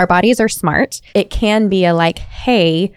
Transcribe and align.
Our 0.00 0.06
bodies 0.06 0.40
are 0.40 0.48
smart. 0.48 1.02
It 1.12 1.28
can 1.28 1.68
be 1.68 1.84
a 1.84 1.92
like, 1.92 2.20
hey, 2.20 2.90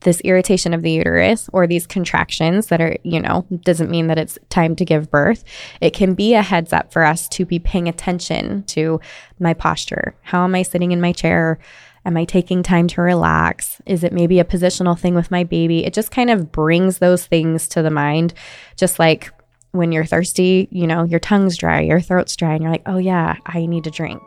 this 0.00 0.20
irritation 0.22 0.74
of 0.74 0.82
the 0.82 0.90
uterus 0.90 1.48
or 1.52 1.68
these 1.68 1.86
contractions 1.86 2.66
that 2.66 2.80
are, 2.80 2.96
you 3.04 3.20
know, 3.20 3.46
doesn't 3.60 3.92
mean 3.92 4.08
that 4.08 4.18
it's 4.18 4.40
time 4.50 4.74
to 4.74 4.84
give 4.84 5.08
birth. 5.08 5.44
It 5.80 5.94
can 5.94 6.14
be 6.14 6.34
a 6.34 6.42
heads 6.42 6.72
up 6.72 6.92
for 6.92 7.04
us 7.04 7.28
to 7.28 7.44
be 7.44 7.60
paying 7.60 7.88
attention 7.88 8.64
to 8.64 9.00
my 9.38 9.54
posture. 9.54 10.16
How 10.22 10.42
am 10.42 10.56
I 10.56 10.62
sitting 10.62 10.90
in 10.90 11.00
my 11.00 11.12
chair? 11.12 11.60
Am 12.04 12.16
I 12.16 12.24
taking 12.24 12.64
time 12.64 12.88
to 12.88 13.02
relax? 13.02 13.80
Is 13.86 14.02
it 14.02 14.12
maybe 14.12 14.40
a 14.40 14.44
positional 14.44 14.98
thing 14.98 15.14
with 15.14 15.30
my 15.30 15.44
baby? 15.44 15.86
It 15.86 15.94
just 15.94 16.10
kind 16.10 16.28
of 16.28 16.50
brings 16.50 16.98
those 16.98 17.24
things 17.24 17.68
to 17.68 17.82
the 17.82 17.90
mind, 17.90 18.34
just 18.76 18.98
like 18.98 19.32
when 19.70 19.92
you're 19.92 20.04
thirsty, 20.04 20.66
you 20.72 20.88
know, 20.88 21.04
your 21.04 21.20
tongue's 21.20 21.56
dry, 21.56 21.82
your 21.82 22.00
throat's 22.00 22.34
dry, 22.34 22.54
and 22.54 22.64
you're 22.64 22.72
like, 22.72 22.82
oh 22.86 22.98
yeah, 22.98 23.36
I 23.46 23.66
need 23.66 23.84
to 23.84 23.92
drink. 23.92 24.20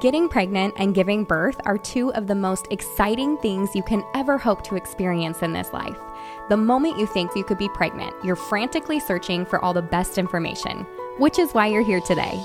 Getting 0.00 0.28
pregnant 0.28 0.74
and 0.76 0.92
giving 0.92 1.22
birth 1.22 1.60
are 1.66 1.78
two 1.78 2.12
of 2.14 2.26
the 2.26 2.34
most 2.34 2.66
exciting 2.72 3.36
things 3.38 3.76
you 3.76 3.82
can 3.84 4.02
ever 4.12 4.36
hope 4.36 4.64
to 4.64 4.74
experience 4.74 5.40
in 5.40 5.52
this 5.52 5.72
life. 5.72 5.96
The 6.48 6.56
moment 6.56 6.98
you 6.98 7.06
think 7.06 7.36
you 7.36 7.44
could 7.44 7.58
be 7.58 7.68
pregnant, 7.68 8.12
you're 8.24 8.34
frantically 8.34 8.98
searching 8.98 9.46
for 9.46 9.64
all 9.64 9.72
the 9.72 9.82
best 9.82 10.18
information, 10.18 10.84
which 11.18 11.38
is 11.38 11.52
why 11.52 11.68
you're 11.68 11.84
here 11.84 12.00
today. 12.00 12.42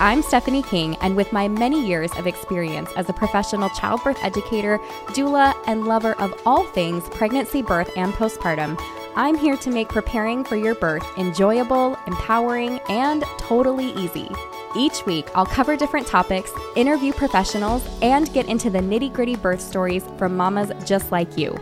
I'm 0.00 0.22
Stephanie 0.22 0.64
King, 0.64 0.96
and 0.96 1.14
with 1.14 1.32
my 1.32 1.46
many 1.46 1.86
years 1.86 2.10
of 2.16 2.26
experience 2.26 2.90
as 2.96 3.08
a 3.08 3.12
professional 3.12 3.68
childbirth 3.70 4.18
educator, 4.24 4.78
doula, 5.10 5.54
and 5.68 5.86
lover 5.86 6.14
of 6.14 6.34
all 6.44 6.64
things 6.64 7.08
pregnancy, 7.10 7.62
birth, 7.62 7.92
and 7.96 8.12
postpartum, 8.14 8.76
I'm 9.14 9.36
here 9.36 9.56
to 9.58 9.70
make 9.70 9.88
preparing 9.88 10.42
for 10.42 10.56
your 10.56 10.74
birth 10.74 11.06
enjoyable, 11.16 11.96
empowering, 12.08 12.80
and 12.88 13.22
totally 13.38 13.92
easy. 13.92 14.28
Each 14.76 15.04
week, 15.06 15.28
I'll 15.34 15.46
cover 15.46 15.76
different 15.76 16.06
topics, 16.06 16.52
interview 16.76 17.12
professionals, 17.12 17.86
and 18.02 18.32
get 18.32 18.46
into 18.46 18.70
the 18.70 18.80
nitty 18.80 19.12
gritty 19.12 19.36
birth 19.36 19.60
stories 19.60 20.04
from 20.18 20.36
mamas 20.36 20.70
just 20.84 21.10
like 21.10 21.38
you. 21.38 21.58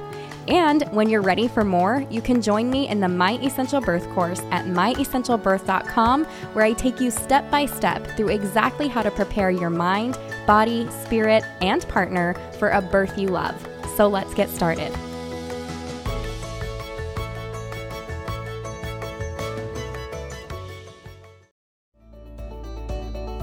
And 0.48 0.82
when 0.92 1.08
you're 1.08 1.22
ready 1.22 1.48
for 1.48 1.64
more, 1.64 2.06
you 2.08 2.20
can 2.20 2.40
join 2.40 2.70
me 2.70 2.88
in 2.88 3.00
the 3.00 3.08
My 3.08 3.32
Essential 3.38 3.80
Birth 3.80 4.08
course 4.10 4.40
at 4.50 4.66
myessentialbirth.com, 4.66 6.24
where 6.24 6.64
I 6.64 6.72
take 6.72 7.00
you 7.00 7.10
step 7.10 7.50
by 7.50 7.66
step 7.66 8.06
through 8.16 8.28
exactly 8.28 8.86
how 8.86 9.02
to 9.02 9.10
prepare 9.10 9.50
your 9.50 9.70
mind, 9.70 10.18
body, 10.46 10.88
spirit, 11.02 11.44
and 11.60 11.86
partner 11.88 12.34
for 12.58 12.70
a 12.70 12.80
birth 12.80 13.18
you 13.18 13.28
love. 13.28 13.56
So 13.96 14.06
let's 14.06 14.34
get 14.34 14.48
started. 14.48 14.92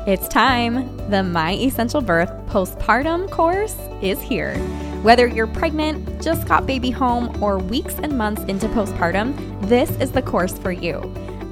It's 0.05 0.27
time. 0.27 0.97
The 1.09 1.23
My 1.23 1.53
Essential 1.53 2.01
Birth 2.01 2.29
postpartum 2.47 3.31
course 3.31 3.77
is 4.01 4.21
here. 4.21 4.53
Whether 5.01 5.27
you're 5.27 5.47
pregnant, 5.47 6.21
just 6.21 6.45
got 6.45 6.65
baby 6.65 6.91
home, 6.91 7.41
or 7.41 7.57
weeks 7.57 7.95
and 8.03 8.17
months 8.17 8.41
into 8.49 8.67
postpartum, 8.67 9.33
this 9.69 9.89
is 10.01 10.11
the 10.11 10.21
course 10.21 10.57
for 10.57 10.73
you. 10.73 10.99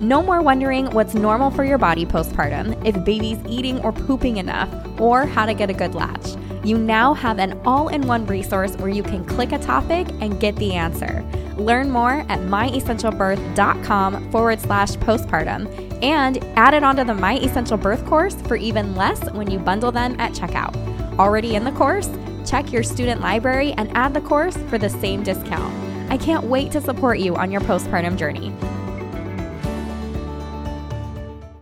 No 0.02 0.22
more 0.22 0.42
wondering 0.42 0.88
what's 0.88 1.14
normal 1.14 1.50
for 1.50 1.64
your 1.64 1.78
body 1.78 2.06
postpartum, 2.06 2.86
if 2.86 3.06
baby's 3.06 3.40
eating 3.48 3.80
or 3.86 3.94
pooping 3.94 4.36
enough, 4.36 4.70
or 5.00 5.26
how 5.26 5.46
to 5.46 5.54
get 5.54 5.70
a 5.70 5.74
good 5.74 5.96
latch. 5.96 6.36
You 6.66 6.78
now 6.78 7.14
have 7.14 7.40
an 7.40 7.58
all 7.64 7.88
in 7.88 8.06
one 8.06 8.26
resource 8.26 8.76
where 8.76 8.90
you 8.90 9.02
can 9.02 9.24
click 9.24 9.54
a 9.54 9.60
topic 9.60 10.10
and 10.20 10.42
get 10.42 10.58
the 10.58 10.74
answer. 10.74 11.26
Learn 11.56 11.90
more 11.90 12.26
at 12.28 12.40
myessentialbirth.com 12.40 14.30
forward 14.30 14.60
slash 14.60 14.92
postpartum 14.98 15.91
and 16.02 16.44
add 16.56 16.74
it 16.74 16.84
onto 16.84 17.04
the 17.04 17.14
My 17.14 17.38
Essential 17.38 17.78
Birth 17.78 18.06
course 18.06 18.36
for 18.44 18.56
even 18.56 18.96
less 18.96 19.22
when 19.32 19.50
you 19.50 19.60
bundle 19.60 19.92
them 19.92 20.20
at 20.20 20.34
checkout. 20.34 20.76
Already 21.18 21.56
in 21.56 21.64
the 21.64 21.72
course? 21.72 22.10
Check 22.46 22.72
your 22.72 22.84
student 22.84 23.22
library 23.22 23.74
and 23.74 23.96
add 23.96 24.14
the 24.14 24.22
course 24.22 24.58
for 24.70 24.78
the 24.78 24.90
same 24.90 25.24
discount. 25.24 25.74
I 26.12 26.18
can't 26.18 26.46
wait 26.46 26.72
to 26.72 26.82
support 26.82 27.20
you 27.20 27.36
on 27.36 27.52
your 27.52 27.62
postpartum 27.62 28.18
journey. 28.18 28.54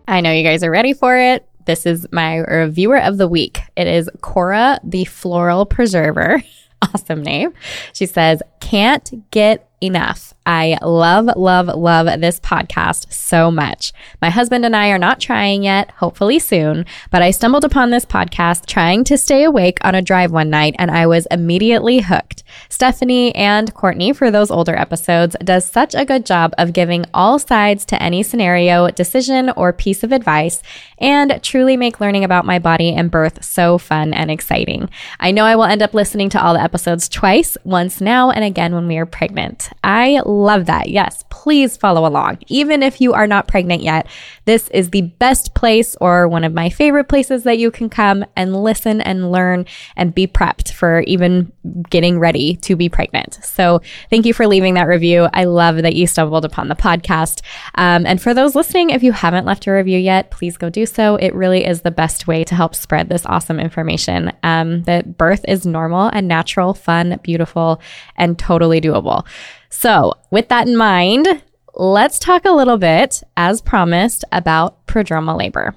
I 0.08 0.22
know 0.22 0.32
you 0.32 0.44
guys 0.44 0.64
are 0.64 0.72
ready 0.72 0.94
for 0.94 1.18
it. 1.18 1.48
This 1.66 1.86
is 1.86 2.08
my 2.12 2.38
reviewer 2.38 2.98
of 2.98 3.18
the 3.18 3.28
week. 3.28 3.60
It 3.76 3.86
is 3.86 4.10
Cora 4.22 4.80
the 4.84 5.06
Floral 5.06 5.66
Preserver. 5.66 6.42
Awesome 6.82 7.22
name. 7.22 7.52
She 7.92 8.06
says, 8.06 8.42
Can't 8.62 9.30
get 9.32 9.69
enough. 9.82 10.34
I 10.46 10.80
love, 10.82 11.30
love, 11.38 11.68
love 11.68 12.20
this 12.22 12.40
podcast 12.40 13.14
so 13.14 13.52
much. 13.52 13.94
My 14.20 14.32
husband 14.32 14.66
and 14.66 14.76
I 14.76 14.90
are 14.90 14.98
not 14.98 15.20
trying 15.20 15.62
yet, 15.62 15.92
hopefully 15.92 16.40
soon, 16.40 16.88
but 17.12 17.22
I 17.22 17.30
stumbled 17.30 17.64
upon 17.64 17.92
this 17.92 18.06
podcast 18.06 18.66
trying 18.66 19.04
to 19.04 19.18
stay 19.18 19.44
awake 19.44 19.78
on 19.84 19.94
a 19.94 20.02
drive 20.02 20.32
one 20.32 20.50
night 20.50 20.76
and 20.80 20.90
I 20.90 21.06
was 21.06 21.28
immediately 21.30 22.00
hooked. 22.00 22.44
Stephanie 22.68 23.34
and 23.36 23.72
Courtney, 23.76 24.12
for 24.12 24.32
those 24.32 24.50
older 24.50 24.76
episodes, 24.76 25.36
does 25.44 25.66
such 25.66 25.94
a 25.94 26.06
good 26.06 26.26
job 26.26 26.56
of 26.58 26.74
giving 26.74 27.06
all 27.14 27.38
sides 27.38 27.86
to 27.86 28.02
any 28.02 28.24
scenario, 28.24 28.90
decision, 28.90 29.52
or 29.52 29.72
piece 29.72 30.04
of 30.04 30.12
advice 30.12 30.64
and 30.98 31.40
truly 31.44 31.78
make 31.78 32.00
learning 32.00 32.24
about 32.24 32.46
my 32.46 32.58
body 32.58 32.94
and 32.94 33.12
birth 33.12 33.44
so 33.44 33.78
fun 33.78 34.16
and 34.16 34.32
exciting. 34.32 34.90
I 35.20 35.30
know 35.30 35.46
I 35.46 35.56
will 35.56 35.64
end 35.66 35.84
up 35.84 35.94
listening 35.94 36.30
to 36.30 36.44
all 36.44 36.56
the 36.56 36.64
episodes 36.64 37.08
twice, 37.08 37.56
once 37.64 38.02
now 38.02 38.32
and 38.32 38.44
again 38.44 38.74
when 38.74 38.88
we 38.88 38.98
are 38.98 39.06
pregnant. 39.06 39.69
I 39.84 40.22
love 40.26 40.66
that. 40.66 40.90
Yes, 40.90 41.24
please 41.30 41.78
follow 41.78 42.06
along. 42.06 42.40
Even 42.48 42.84
if 42.84 43.00
you 43.00 43.14
are 43.14 43.28
not 43.28 43.48
pregnant 43.48 43.82
yet, 43.82 44.08
this 44.46 44.68
is 44.70 44.90
the 44.90 45.02
best 45.02 45.54
place 45.54 45.96
or 46.02 46.28
one 46.28 46.44
of 46.44 46.54
my 46.54 46.70
favorite 46.70 47.06
places 47.06 47.44
that 47.44 47.58
you 47.58 47.72
can 47.72 47.90
come 47.90 48.26
and 48.36 48.64
listen 48.64 49.02
and 49.02 49.32
learn 49.32 49.66
and 49.96 50.14
be 50.14 50.28
prepped 50.28 50.72
for 50.74 51.02
even 51.02 51.52
getting 51.90 52.20
ready 52.20 52.56
to 52.58 52.76
be 52.76 52.90
pregnant. 52.90 53.40
So 53.44 53.82
thank 54.10 54.26
you 54.26 54.34
for 54.34 54.48
leaving 54.48 54.74
that 54.74 54.88
review. 54.88 55.28
I 55.34 55.46
love 55.46 55.78
that 55.78 55.96
you 55.96 56.08
stumbled 56.08 56.46
upon 56.46 56.68
the 56.68 56.76
podcast. 56.76 57.42
Um, 57.76 58.06
and 58.06 58.22
for 58.22 58.34
those 58.34 58.56
listening, 58.56 58.90
if 58.90 59.04
you 59.04 59.12
haven't 59.12 59.46
left 59.46 59.68
a 59.68 59.72
review 59.72 59.98
yet, 59.98 60.32
please 60.32 60.58
go 60.58 60.70
do 60.70 60.86
so. 60.86 61.16
It 61.16 61.34
really 61.34 61.66
is 61.66 61.82
the 61.82 61.92
best 61.92 62.28
way 62.28 62.44
to 62.44 62.56
help 62.56 62.76
spread 62.76 63.10
this 63.10 63.26
awesome 63.26 63.60
information 63.60 64.32
um, 64.44 64.84
that 64.84 65.18
birth 65.18 65.46
is 65.48 65.66
normal 65.66 66.10
and 66.14 66.28
natural, 66.28 66.74
fun, 66.74 67.20
beautiful, 67.24 67.82
and 68.16 68.38
totally 68.38 68.82
doable. 68.82 69.26
So, 69.70 70.14
with 70.32 70.50
that 70.50 70.68
in 70.68 70.76
mind, 70.76 71.44
let's 71.76 72.20
talk 72.20 72.46
a 72.46 72.52
little 72.52 72.78
bit, 72.78 73.24
as 73.38 73.62
promised, 73.62 74.26
about 74.32 74.86
prodromal 74.88 75.38
labor. 75.38 75.76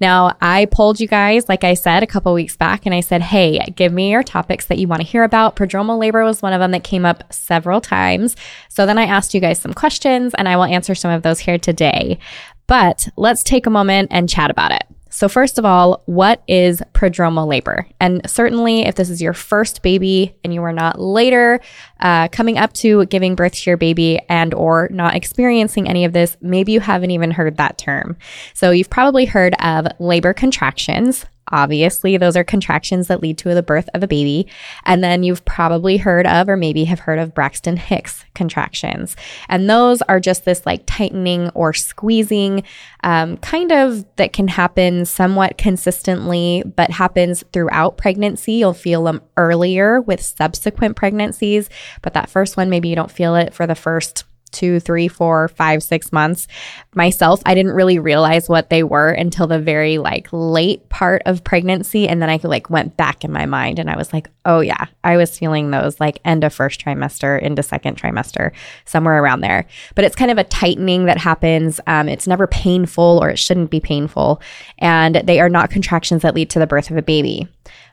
Now, 0.00 0.36
I 0.40 0.66
polled 0.66 1.00
you 1.00 1.08
guys, 1.08 1.48
like 1.48 1.64
I 1.64 1.74
said 1.74 2.02
a 2.02 2.06
couple 2.06 2.32
weeks 2.32 2.56
back, 2.56 2.86
and 2.86 2.94
I 2.94 3.00
said, 3.00 3.22
hey, 3.22 3.58
give 3.76 3.92
me 3.92 4.10
your 4.10 4.22
topics 4.22 4.66
that 4.66 4.78
you 4.78 4.88
want 4.88 5.02
to 5.02 5.08
hear 5.08 5.24
about. 5.24 5.56
Prodromal 5.56 5.98
labor 5.98 6.24
was 6.24 6.40
one 6.40 6.52
of 6.52 6.60
them 6.60 6.70
that 6.70 6.84
came 6.84 7.04
up 7.04 7.32
several 7.32 7.80
times. 7.80 8.36
So 8.68 8.86
then 8.86 8.98
I 8.98 9.04
asked 9.04 9.34
you 9.34 9.40
guys 9.40 9.60
some 9.60 9.74
questions, 9.74 10.34
and 10.34 10.48
I 10.48 10.56
will 10.56 10.64
answer 10.64 10.94
some 10.94 11.10
of 11.10 11.22
those 11.22 11.40
here 11.40 11.58
today. 11.58 12.18
But 12.66 13.08
let's 13.16 13.42
take 13.42 13.66
a 13.66 13.70
moment 13.70 14.08
and 14.12 14.28
chat 14.28 14.50
about 14.50 14.72
it. 14.72 14.84
So, 15.12 15.28
first 15.28 15.58
of 15.58 15.66
all, 15.66 16.02
what 16.06 16.42
is 16.48 16.82
prodromal 16.94 17.46
labor? 17.46 17.86
And 18.00 18.22
certainly, 18.28 18.86
if 18.86 18.94
this 18.94 19.10
is 19.10 19.20
your 19.20 19.34
first 19.34 19.82
baby 19.82 20.34
and 20.42 20.54
you 20.54 20.62
are 20.62 20.72
not 20.72 20.98
later 20.98 21.60
uh, 22.00 22.28
coming 22.28 22.56
up 22.56 22.72
to 22.74 23.04
giving 23.06 23.34
birth 23.34 23.52
to 23.52 23.70
your 23.70 23.76
baby 23.76 24.20
and 24.30 24.54
or 24.54 24.88
not 24.90 25.14
experiencing 25.14 25.86
any 25.86 26.06
of 26.06 26.14
this, 26.14 26.38
maybe 26.40 26.72
you 26.72 26.80
haven't 26.80 27.10
even 27.10 27.30
heard 27.30 27.58
that 27.58 27.76
term. 27.76 28.16
So, 28.54 28.70
you've 28.70 28.88
probably 28.88 29.26
heard 29.26 29.54
of 29.60 29.86
labor 29.98 30.32
contractions, 30.32 31.26
Obviously, 31.50 32.16
those 32.16 32.36
are 32.36 32.44
contractions 32.44 33.08
that 33.08 33.20
lead 33.20 33.38
to 33.38 33.54
the 33.54 33.62
birth 33.62 33.88
of 33.94 34.02
a 34.02 34.08
baby. 34.08 34.46
And 34.84 35.02
then 35.02 35.22
you've 35.22 35.44
probably 35.44 35.96
heard 35.96 36.26
of, 36.26 36.48
or 36.48 36.56
maybe 36.56 36.84
have 36.84 37.00
heard 37.00 37.18
of 37.18 37.34
Braxton 37.34 37.76
Hicks 37.76 38.24
contractions. 38.34 39.16
And 39.48 39.68
those 39.68 40.02
are 40.02 40.20
just 40.20 40.44
this 40.44 40.64
like 40.64 40.84
tightening 40.86 41.50
or 41.50 41.72
squeezing, 41.72 42.62
um, 43.04 43.36
kind 43.38 43.72
of 43.72 44.04
that 44.16 44.32
can 44.32 44.48
happen 44.48 45.04
somewhat 45.04 45.58
consistently, 45.58 46.62
but 46.76 46.90
happens 46.90 47.44
throughout 47.52 47.96
pregnancy. 47.96 48.54
You'll 48.54 48.72
feel 48.72 49.04
them 49.04 49.22
earlier 49.36 50.00
with 50.00 50.22
subsequent 50.22 50.96
pregnancies, 50.96 51.68
but 52.02 52.14
that 52.14 52.30
first 52.30 52.56
one, 52.56 52.70
maybe 52.70 52.88
you 52.88 52.96
don't 52.96 53.10
feel 53.10 53.34
it 53.34 53.52
for 53.52 53.66
the 53.66 53.74
first 53.74 54.24
two, 54.52 54.78
three, 54.80 55.08
four, 55.08 55.48
five, 55.48 55.82
six 55.82 56.12
months. 56.12 56.46
Myself, 56.94 57.42
I 57.44 57.54
didn't 57.54 57.72
really 57.72 57.98
realize 57.98 58.48
what 58.48 58.70
they 58.70 58.82
were 58.82 59.10
until 59.10 59.46
the 59.46 59.58
very 59.58 59.98
like 59.98 60.28
late 60.30 60.88
part 60.88 61.22
of 61.26 61.42
pregnancy. 61.44 62.08
And 62.08 62.22
then 62.22 62.30
I 62.30 62.38
like 62.42 62.70
went 62.70 62.96
back 62.96 63.24
in 63.24 63.32
my 63.32 63.46
mind 63.46 63.78
and 63.78 63.90
I 63.90 63.96
was 63.96 64.12
like, 64.12 64.28
oh 64.44 64.60
yeah, 64.60 64.86
I 65.02 65.16
was 65.16 65.38
feeling 65.38 65.70
those 65.70 65.98
like 65.98 66.20
end 66.24 66.44
of 66.44 66.52
first 66.52 66.80
trimester 66.80 67.40
into 67.40 67.62
second 67.62 67.96
trimester, 67.96 68.52
somewhere 68.84 69.22
around 69.22 69.40
there. 69.40 69.66
But 69.94 70.04
it's 70.04 70.16
kind 70.16 70.30
of 70.30 70.38
a 70.38 70.44
tightening 70.44 71.06
that 71.06 71.18
happens. 71.18 71.80
Um, 71.86 72.08
it's 72.08 72.26
never 72.26 72.46
painful 72.46 73.20
or 73.22 73.30
it 73.30 73.38
shouldn't 73.38 73.70
be 73.70 73.80
painful. 73.80 74.40
And 74.78 75.16
they 75.16 75.40
are 75.40 75.48
not 75.48 75.70
contractions 75.70 76.22
that 76.22 76.34
lead 76.34 76.50
to 76.50 76.58
the 76.58 76.66
birth 76.66 76.90
of 76.90 76.96
a 76.96 77.02
baby. 77.02 77.48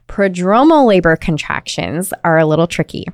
Prodromal 0.07 0.87
labor 0.87 1.15
contractions 1.15 2.11
are 2.23 2.39
a 2.39 2.45
little 2.45 2.67
tricky. 2.67 3.05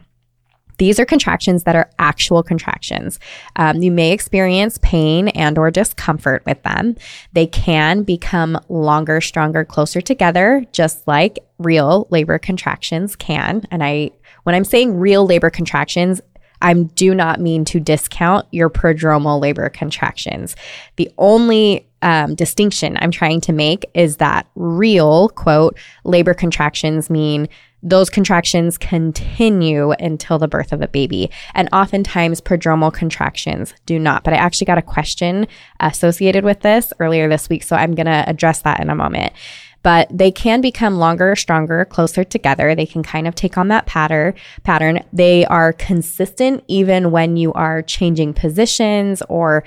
These 0.77 0.99
are 0.99 1.05
contractions 1.05 1.63
that 1.63 1.75
are 1.75 1.89
actual 1.99 2.43
contractions. 2.43 3.19
Um, 3.55 3.81
you 3.81 3.91
may 3.91 4.11
experience 4.11 4.77
pain 4.81 5.29
and 5.29 5.57
or 5.57 5.71
discomfort 5.71 6.43
with 6.45 6.61
them. 6.63 6.95
They 7.33 7.47
can 7.47 8.03
become 8.03 8.59
longer, 8.69 9.21
stronger, 9.21 9.65
closer 9.65 10.01
together, 10.01 10.65
just 10.71 11.07
like 11.07 11.39
real 11.57 12.07
labor 12.09 12.37
contractions 12.37 13.15
can. 13.15 13.63
And 13.71 13.83
I, 13.83 14.11
when 14.43 14.55
I'm 14.55 14.65
saying 14.65 14.99
real 14.99 15.25
labor 15.25 15.49
contractions, 15.49 16.21
I 16.61 16.73
do 16.73 17.13
not 17.13 17.39
mean 17.39 17.65
to 17.65 17.79
discount 17.79 18.47
your 18.51 18.69
prodromal 18.69 19.39
labor 19.39 19.69
contractions. 19.69 20.55
The 20.95 21.11
only 21.17 21.87
um, 22.01 22.35
distinction 22.35 22.97
I'm 23.01 23.11
trying 23.11 23.41
to 23.41 23.53
make 23.53 23.85
is 23.93 24.17
that 24.17 24.47
real, 24.55 25.29
quote, 25.29 25.77
labor 26.03 26.33
contractions 26.33 27.09
mean 27.09 27.49
those 27.85 28.09
contractions 28.09 28.77
continue 28.79 29.91
until 29.91 30.39
the 30.39 30.47
birth 30.47 30.73
of 30.73 30.81
a 30.81 30.87
baby. 30.87 31.29
And 31.53 31.69
oftentimes, 31.71 32.41
prodromal 32.41 32.91
contractions 32.91 33.73
do 33.85 33.99
not. 33.99 34.23
But 34.23 34.33
I 34.33 34.37
actually 34.37 34.65
got 34.65 34.79
a 34.79 34.81
question 34.81 35.47
associated 35.79 36.43
with 36.43 36.61
this 36.61 36.91
earlier 36.99 37.29
this 37.29 37.47
week. 37.47 37.61
So 37.61 37.75
I'm 37.75 37.93
going 37.93 38.07
to 38.07 38.27
address 38.27 38.63
that 38.63 38.79
in 38.79 38.89
a 38.89 38.95
moment 38.95 39.33
but 39.85 40.07
they 40.09 40.31
can 40.31 40.61
become 40.61 40.97
longer, 40.97 41.35
stronger, 41.35 41.85
closer 41.85 42.23
together. 42.23 42.73
They 42.73 42.87
can 42.87 43.03
kind 43.03 43.27
of 43.27 43.35
take 43.35 43.55
on 43.55 43.67
that 43.67 43.85
pattern. 43.85 44.33
Pattern. 44.63 45.03
They 45.13 45.45
are 45.45 45.73
consistent 45.73 46.63
even 46.67 47.11
when 47.11 47.37
you 47.37 47.53
are 47.53 47.83
changing 47.83 48.33
positions 48.33 49.21
or 49.29 49.63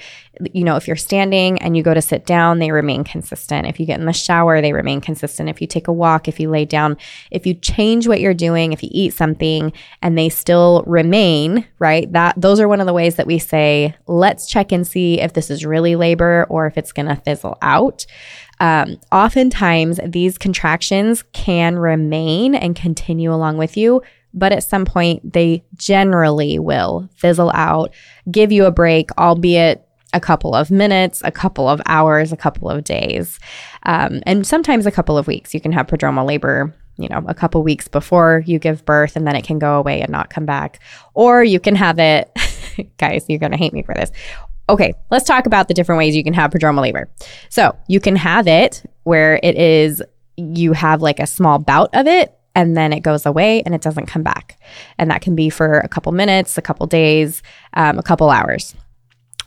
you 0.53 0.65
know, 0.65 0.77
if 0.77 0.87
you're 0.87 0.97
standing 0.97 1.59
and 1.61 1.77
you 1.77 1.83
go 1.83 1.95
to 1.95 2.03
sit 2.03 2.27
down, 2.27 2.59
they 2.59 2.71
remain 2.71 3.05
consistent. 3.05 3.67
If 3.67 3.79
you 3.81 3.87
get 3.87 4.01
in 4.01 4.07
the 4.07 4.13
shower, 4.13 4.61
they 4.61 4.73
remain 4.73 5.01
consistent. 5.01 5.49
If 5.49 5.61
you 5.61 5.67
take 5.67 5.89
a 5.89 5.93
walk, 5.93 6.29
if 6.29 6.39
you 6.41 6.51
lay 6.51 6.65
down, 6.65 6.97
if 7.31 7.47
you 7.47 7.55
change 7.55 8.07
what 8.07 8.21
you're 8.21 8.35
doing, 8.35 8.73
if 8.73 8.83
you 8.83 8.89
eat 8.93 9.15
something 9.15 9.73
and 10.03 10.17
they 10.17 10.29
still 10.29 10.85
remain, 10.87 11.67
right? 11.79 12.11
That 12.13 12.41
those 12.41 12.61
are 12.61 12.69
one 12.69 12.81
of 12.81 12.87
the 12.87 12.93
ways 12.93 13.17
that 13.17 13.27
we 13.27 13.39
say, 13.39 13.95
let's 14.07 14.49
check 14.49 14.73
and 14.73 14.87
see 14.87 15.21
if 15.21 15.33
this 15.33 15.51
is 15.51 15.65
really 15.65 15.97
labor 15.97 16.47
or 16.49 16.67
if 16.67 16.77
it's 16.77 16.93
going 16.93 17.09
to 17.09 17.17
fizzle 17.17 17.59
out. 17.63 18.07
Um, 18.61 18.99
oftentimes, 19.13 20.01
these 20.05 20.37
contractions 20.37 21.23
can 21.33 21.79
remain 21.79 22.55
and 22.55 22.75
continue 22.75 23.33
along 23.33 23.57
with 23.57 23.77
you, 23.77 24.03
but 24.35 24.53
at 24.53 24.65
some 24.65 24.85
point, 24.85 25.33
they 25.33 25.65
generally 25.77 26.59
will 26.59 27.09
fizzle 27.15 27.51
out, 27.55 27.95
give 28.31 28.53
you 28.53 28.65
a 28.65 28.71
break, 28.71 29.11
albeit 29.17 29.88
a 30.13 30.21
couple 30.21 30.55
of 30.55 30.71
minutes, 30.71 31.23
a 31.25 31.31
couple 31.31 31.69
of 31.69 31.81
hours, 31.87 32.33
a 32.33 32.37
couple 32.37 32.69
of 32.71 32.85
days, 32.85 33.39
um, 33.85 34.21
and 34.25 34.47
sometimes 34.47 34.87
a 34.87 34.91
couple 34.91 35.19
of 35.19 35.27
weeks. 35.27 35.55
You 35.55 35.61
can 35.61 35.73
have 35.73 35.87
prodromal 35.87 36.27
labor, 36.27 36.75
you 36.97 37.09
know, 37.09 37.23
a 37.27 37.35
couple 37.35 37.63
weeks 37.63 37.89
before 37.89 38.43
you 38.47 38.59
give 38.59 38.85
birth, 38.85 39.17
and 39.17 39.27
then 39.27 39.37
it 39.37 39.45
can 39.45 39.59
go 39.59 39.79
away 39.79 40.01
and 40.01 40.11
not 40.11 40.31
come 40.31 40.47
back. 40.47 40.81
Or 41.15 41.45
you 41.45 41.61
can 41.61 41.77
have 41.77 41.99
it, 41.99 42.31
guys, 42.99 43.27
you're 43.29 43.39
going 43.39 43.53
to 43.53 43.59
hate 43.59 43.73
me 43.73 43.83
for 43.83 43.95
this, 43.95 44.11
Okay, 44.71 44.93
let's 45.11 45.25
talk 45.25 45.47
about 45.47 45.69
the 45.69 45.75
different 45.75 45.99
ways 45.99 46.15
you 46.15 46.23
can 46.23 46.35
have 46.35 46.51
prodromal 46.51 46.83
labor. 46.83 47.09
So 47.49 47.75
you 47.89 48.01
can 48.01 48.17
have 48.17 48.47
it 48.47 48.85
where 49.05 49.41
it 49.43 49.57
is, 49.57 50.03
you 50.37 50.75
have 50.75 51.01
like 51.01 51.21
a 51.21 51.27
small 51.27 51.59
bout 51.59 51.89
of 51.95 52.07
it 52.07 52.35
and 52.55 52.77
then 52.77 52.93
it 52.93 53.01
goes 53.01 53.25
away 53.25 53.63
and 53.63 53.75
it 53.75 53.81
doesn't 53.81 54.07
come 54.07 54.23
back. 54.23 54.61
And 54.99 55.11
that 55.11 55.23
can 55.23 55.35
be 55.35 55.49
for 55.49 55.79
a 55.79 55.89
couple 55.89 56.13
minutes, 56.13 56.59
a 56.59 56.63
couple 56.63 56.87
days, 56.87 57.43
um, 57.75 57.99
a 57.99 58.03
couple 58.03 58.29
hours. 58.29 58.75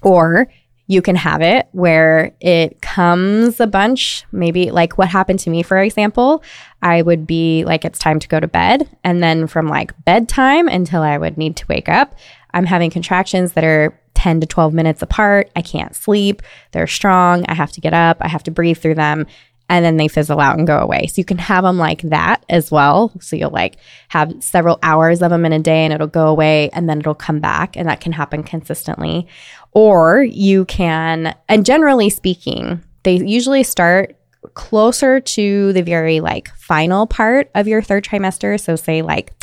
Or 0.02 0.48
you 0.88 1.02
can 1.02 1.16
have 1.16 1.42
it 1.42 1.70
where 1.72 2.34
it 2.42 2.82
comes 2.82 3.62
a 3.62 3.68
bunch, 3.68 4.26
maybe 4.32 4.72
like 4.72 4.98
what 4.98 5.08
happened 5.08 5.40
to 5.40 5.50
me, 5.50 5.64
for 5.64 5.78
example. 5.78 6.44
I 6.82 7.02
would 7.02 7.26
be 7.26 7.64
like, 7.64 7.86
it's 7.86 8.00
time 8.00 8.20
to 8.20 8.28
go 8.28 8.40
to 8.40 8.48
bed. 8.48 8.90
And 9.04 9.24
then 9.24 9.48
from 9.48 9.68
like 9.68 9.94
bedtime 10.04 10.68
until 10.68 11.02
I 11.02 11.18
would 11.18 11.38
need 11.38 11.56
to 11.58 11.66
wake 11.70 11.88
up, 11.88 12.16
I'm 12.54 12.66
having 12.66 12.90
contractions 12.90 13.54
that 13.54 13.64
are 13.64 13.98
10 14.16 14.42
to 14.42 14.48
12 14.48 14.74
minutes 14.74 15.02
apart. 15.02 15.50
I 15.56 15.62
can't 15.62 15.96
sleep. 15.96 16.42
They're 16.74 16.88
strong. 16.88 17.46
I 17.48 17.54
have 17.54 17.72
to 17.72 17.82
get 17.82 17.94
up. 17.94 18.18
I 18.20 18.28
have 18.28 18.44
to 18.44 18.52
breathe 18.52 18.78
through 18.78 18.96
them. 18.96 19.28
And 19.72 19.86
then 19.86 19.96
they 19.96 20.10
fizzle 20.10 20.42
out 20.42 20.58
and 20.58 20.68
go 20.68 20.78
away. 20.80 21.08
So 21.08 21.14
you 21.16 21.24
can 21.24 21.38
have 21.38 21.64
them 21.64 21.78
like 21.78 22.02
that 22.02 22.46
as 22.50 22.70
well. 22.72 23.14
So 23.22 23.38
you'll 23.38 23.52
like 23.52 23.78
have 24.10 24.34
several 24.44 24.78
hours 24.84 25.22
of 25.22 25.30
them 25.30 25.46
in 25.46 25.54
a 25.54 25.60
day 25.60 25.86
and 25.86 25.94
it'll 25.94 26.08
go 26.08 26.28
away 26.28 26.70
and 26.72 26.90
then 26.90 27.00
it'll 27.00 27.16
come 27.16 27.40
back. 27.40 27.78
And 27.78 27.88
that 27.88 28.02
can 28.02 28.12
happen 28.12 28.44
consistently. 28.44 29.28
Or 29.72 30.24
you 30.24 30.66
can, 30.66 31.34
and 31.48 31.66
generally 31.66 32.10
speaking, 32.10 32.84
they 33.04 33.16
usually 33.16 33.64
start 33.64 34.18
closer 34.56 35.20
to 35.20 35.72
the 35.72 35.84
very 35.84 36.20
like 36.20 36.54
final 36.56 37.08
part 37.08 37.50
of 37.56 37.68
your 37.68 37.82
third 37.82 38.04
trimester. 38.04 38.60
So, 38.60 38.76
say 38.76 39.02
like 39.02 39.34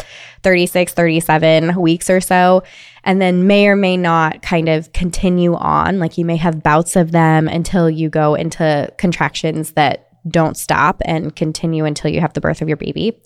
36, 0.43 0.93
37 0.93 1.81
weeks 1.81 2.11
or 2.11 2.21
so, 2.21 2.65
and 3.05 3.21
then 3.21 3.47
may 3.47 3.69
or 3.69 3.77
may 3.77 3.97
not 3.97 4.43
kind 4.43 4.69
of 4.69 4.93
continue 4.93 5.55
on. 5.55 5.99
Like 5.99 6.19
you 6.19 6.25
may 6.25 6.37
have 6.37 6.63
bouts 6.63 6.97
of 6.97 7.13
them 7.13 7.49
until 7.49 7.89
you 7.89 8.11
go 8.11 8.35
into 8.35 8.93
contractions 8.99 9.73
that 9.73 10.08
don't 10.29 10.57
stop 10.57 11.01
and 11.05 11.35
continue 11.35 11.85
until 11.85 12.11
you 12.11 12.21
have 12.21 12.35
the 12.35 12.41
birth 12.41 12.63
of 12.63 12.69
your 12.69 12.77
baby. 12.77 13.19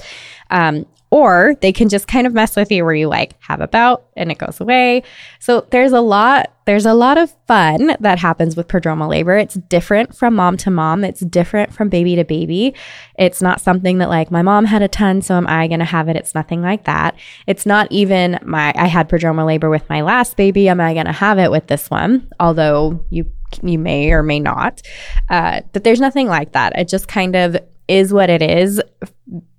Um, 0.51 0.87
or 1.13 1.55
they 1.61 1.75
can 1.75 1.91
just 1.91 2.09
kind 2.09 2.27
of 2.27 2.33
mess 2.33 2.57
with 2.57 2.73
you 2.73 2.87
where 2.87 2.95
you 2.95 3.07
like 3.07 3.35
have 3.43 3.61
a 3.61 3.69
bout 3.69 4.07
and 4.17 4.33
it 4.33 4.39
goes 4.39 4.61
away. 4.61 5.03
So 5.41 5.67
there's 5.71 5.93
a 5.93 6.01
lot, 6.01 6.51
there's 6.65 6.87
a 6.87 6.95
lot 6.95 7.19
of 7.19 7.31
fun 7.47 7.95
that 8.01 8.19
happens 8.19 8.57
with 8.57 8.67
prodromal 8.67 9.11
labor. 9.11 9.37
It's 9.37 9.57
different 9.57 10.17
from 10.17 10.35
mom 10.35 10.57
to 10.57 10.71
mom. 10.71 11.05
It's 11.05 11.21
different 11.21 11.75
from 11.75 11.91
baby 11.91 12.17
to 12.17 12.25
baby. 12.25 12.75
It's 13.19 13.43
not 13.43 13.61
something 13.61 13.99
that 13.99 14.09
like 14.09 14.31
my 14.31 14.41
mom 14.41 14.65
had 14.65 14.81
a 14.81 14.89
ton, 14.89 15.21
so 15.21 15.37
am 15.37 15.47
I 15.49 15.69
going 15.69 15.81
to 15.81 15.85
have 15.85 16.09
it? 16.09 16.17
It's 16.17 16.35
nothing 16.35 16.63
like 16.63 16.85
that. 16.85 17.15
It's 17.47 17.67
not 17.67 17.93
even 17.93 18.39
my, 18.43 18.73
I 18.75 18.87
had 18.87 19.11
prodromal 19.11 19.45
labor 19.45 19.69
with 19.69 19.87
my 19.91 20.01
last 20.01 20.39
baby. 20.39 20.71
Am 20.71 20.81
I 20.81 20.95
going 20.95 21.05
to 21.05 21.13
have 21.13 21.39
it 21.39 21.51
with 21.51 21.67
this 21.67 21.91
one? 21.91 22.27
Although 22.41 23.05
you 23.11 23.31
you 23.63 23.79
may 23.79 24.13
or 24.13 24.23
may 24.23 24.41
not. 24.41 24.83
Uh, 25.29 25.63
but 25.73 25.85
there's 25.85 26.01
nothing 26.01 26.29
like 26.29 26.53
that. 26.53 26.79
It 26.79 26.89
just 26.89 27.09
kind 27.09 27.37
of 27.37 27.57
is 27.89 28.13
what 28.13 28.31
it 28.31 28.43
is 28.43 28.81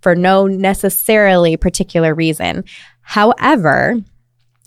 for 0.02 0.16
no 0.16 0.48
necessarily 0.48 1.58
particular 1.58 2.14
reason. 2.14 2.64
However, 3.02 3.98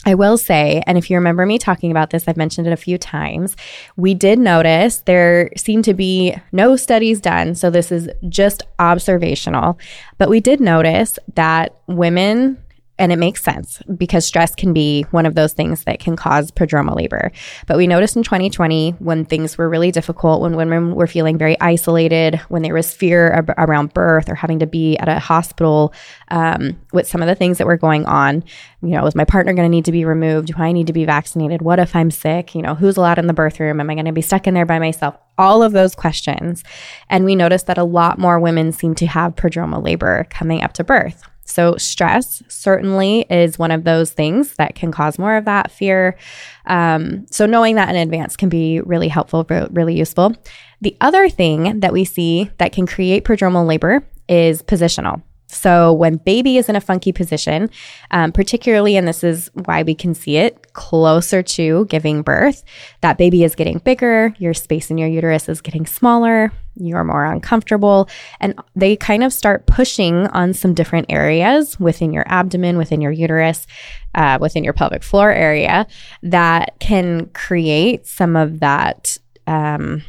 I 0.05 0.15
will 0.15 0.39
say, 0.39 0.83
and 0.87 0.97
if 0.97 1.11
you 1.11 1.17
remember 1.17 1.45
me 1.45 1.59
talking 1.59 1.91
about 1.91 2.11
this, 2.11 2.29
I've 2.29 2.37
mentioned 2.37 2.69
it 2.69 2.73
a 2.73 2.77
few 2.77 2.97
times. 2.97 3.57
We 3.97 4.15
did 4.15 4.39
notice 4.39 4.99
there 4.99 5.51
seemed 5.57 5.85
to 5.87 5.95
be 5.95 6.37
no 6.53 6.77
studies 6.77 7.21
done. 7.21 7.57
So 7.57 7.71
this 7.71 7.91
is 7.91 8.09
just 8.29 8.63
observational. 8.79 9.79
But 10.17 10.29
we 10.29 10.39
did 10.39 10.61
notice 10.61 11.19
that 11.35 11.75
women 11.89 12.59
and 12.99 13.13
it 13.13 13.19
makes 13.19 13.43
sense 13.43 13.83
because 13.97 14.25
stress 14.25 14.55
can 14.55 14.73
be 14.73 15.03
one 15.11 15.27
of 15.27 15.35
those 15.35 15.53
things 15.53 15.85
that 15.85 15.99
can 15.99 16.17
cause 16.17 16.51
prodromal 16.51 16.97
labor. 16.97 17.31
But 17.67 17.77
we 17.77 17.87
noticed 17.87 18.17
in 18.17 18.23
2020 18.23 18.93
when 18.99 19.25
things 19.25 19.59
were 19.59 19.69
really 19.69 19.91
difficult, 19.91 20.41
when 20.41 20.57
women 20.57 20.95
were 20.95 21.07
feeling 21.07 21.37
very 21.37 21.61
isolated, 21.61 22.37
when 22.49 22.63
there 22.63 22.75
was 22.75 22.95
fear 22.95 23.33
ab- 23.33 23.55
around 23.59 23.93
birth 23.93 24.29
or 24.29 24.35
having 24.35 24.61
to 24.61 24.67
be 24.67 24.97
at 24.97 25.09
a 25.09 25.19
hospital 25.19 25.93
um, 26.29 26.81
with 26.93 27.07
some 27.07 27.21
of 27.21 27.29
the 27.29 27.35
things 27.35 27.59
that 27.59 27.67
were 27.67 27.77
going 27.77 28.07
on. 28.07 28.43
You 28.83 28.91
know, 28.91 29.07
is 29.07 29.15
my 29.15 29.25
partner 29.25 29.53
going 29.53 29.67
to 29.67 29.75
need 29.75 29.87
to 29.87 29.93
be 29.93 30.05
removed? 30.05 30.49
Do 30.49 30.55
I 30.57 30.73
need 30.73 30.87
to 30.87 30.93
be 30.93 31.05
vaccinated? 31.05 31.61
What 31.61 31.79
if 31.79 31.95
I'm 31.95 32.11
sick? 32.11 32.55
You 32.55 32.63
know, 32.63 32.75
who's 32.75 32.97
allowed 32.97 33.19
in 33.19 33.27
the 33.27 33.35
birth 33.35 33.61
room? 33.61 33.81
Am 33.81 33.91
I 33.91 33.95
going 33.95 34.07
to 34.07 34.13
be 34.13 34.23
stuck 34.23 34.47
in 34.47 34.55
there 34.55 34.67
by 34.67 34.79
myself? 34.79 35.17
All 35.39 35.63
of 35.63 35.73
those 35.73 35.95
questions. 35.95 36.65
And 37.11 37.25
we 37.25 37.35
noticed 37.35 37.67
that 37.67 37.79
a 37.79 37.85
lot 37.85 38.19
more 38.19 38.41
women 38.41 38.73
seem 38.73 38.95
to 38.97 39.07
have 39.07 39.37
prodromal 39.37 39.85
labor 39.85 40.27
coming 40.31 40.63
up 40.63 40.73
to 40.75 40.85
birth. 40.85 41.23
So, 41.47 41.77
stress 41.77 42.43
certainly 42.49 43.25
is 43.31 43.59
one 43.59 43.71
of 43.71 43.85
those 43.85 44.11
things 44.11 44.55
that 44.57 44.75
can 44.75 44.93
cause 44.93 45.19
more 45.19 45.37
of 45.37 45.47
that 45.47 45.71
fear. 45.71 46.19
Um, 46.67 47.27
so, 47.31 47.47
knowing 47.47 47.77
that 47.77 47.89
in 47.89 47.97
advance 47.97 48.37
can 48.37 48.49
be 48.49 48.81
really 48.81 49.09
helpful, 49.09 49.47
really 49.71 49.97
useful. 49.97 50.35
The 50.81 50.97
other 51.01 51.29
thing 51.29 51.81
that 51.81 51.93
we 51.93 52.05
see 52.05 52.51
that 52.59 52.73
can 52.73 52.87
create 52.87 53.25
prodromal 53.25 53.67
labor 53.67 54.07
is 54.29 54.63
positional. 54.63 55.23
So, 55.49 55.93
when 55.93 56.17
baby 56.17 56.59
is 56.59 56.69
in 56.69 56.77
a 56.77 56.81
funky 56.81 57.13
position, 57.13 57.71
um, 58.11 58.33
particularly, 58.33 58.97
and 58.97 59.07
this 59.07 59.23
is 59.23 59.49
why 59.55 59.85
we 59.85 59.95
can 59.95 60.15
see 60.15 60.37
it 60.37 60.73
closer 60.73 61.43
to 61.43 61.87
giving 61.87 62.23
birth, 62.23 62.65
that 63.01 63.17
baby 63.17 63.45
is 63.45 63.55
getting 63.55 63.79
bigger, 63.79 64.35
your 64.39 64.55
space 64.55 64.91
in 64.91 64.99
your 64.99 65.09
uterus 65.09 65.49
is 65.49 65.61
getting 65.61 65.87
smaller, 65.87 66.53
you're 66.77 67.05
more 67.05 67.25
uncomfortable, 67.25 68.09
and 68.41 68.55
they 68.75 68.97
kind 68.97 69.25
of 69.25 69.33
start 69.33 69.67
pushing 69.67 70.27
on 70.29 70.53
some 70.53 70.75
different 70.75 71.07
areas 71.09 71.79
within 71.81 72.13
your 72.13 72.25
abdomen, 72.27 72.79
within 72.79 73.01
your 73.01 73.13
uterus, 73.13 73.67
uh, 74.15 74.39
within 74.41 74.65
your 74.65 74.73
pelvic 74.73 75.03
floor 75.03 75.31
area 75.31 75.87
that 76.23 76.79
can 76.79 77.27
create 77.31 78.07
some 78.07 78.37
of 78.37 78.61
that. 78.61 79.19
Um, 79.47 80.03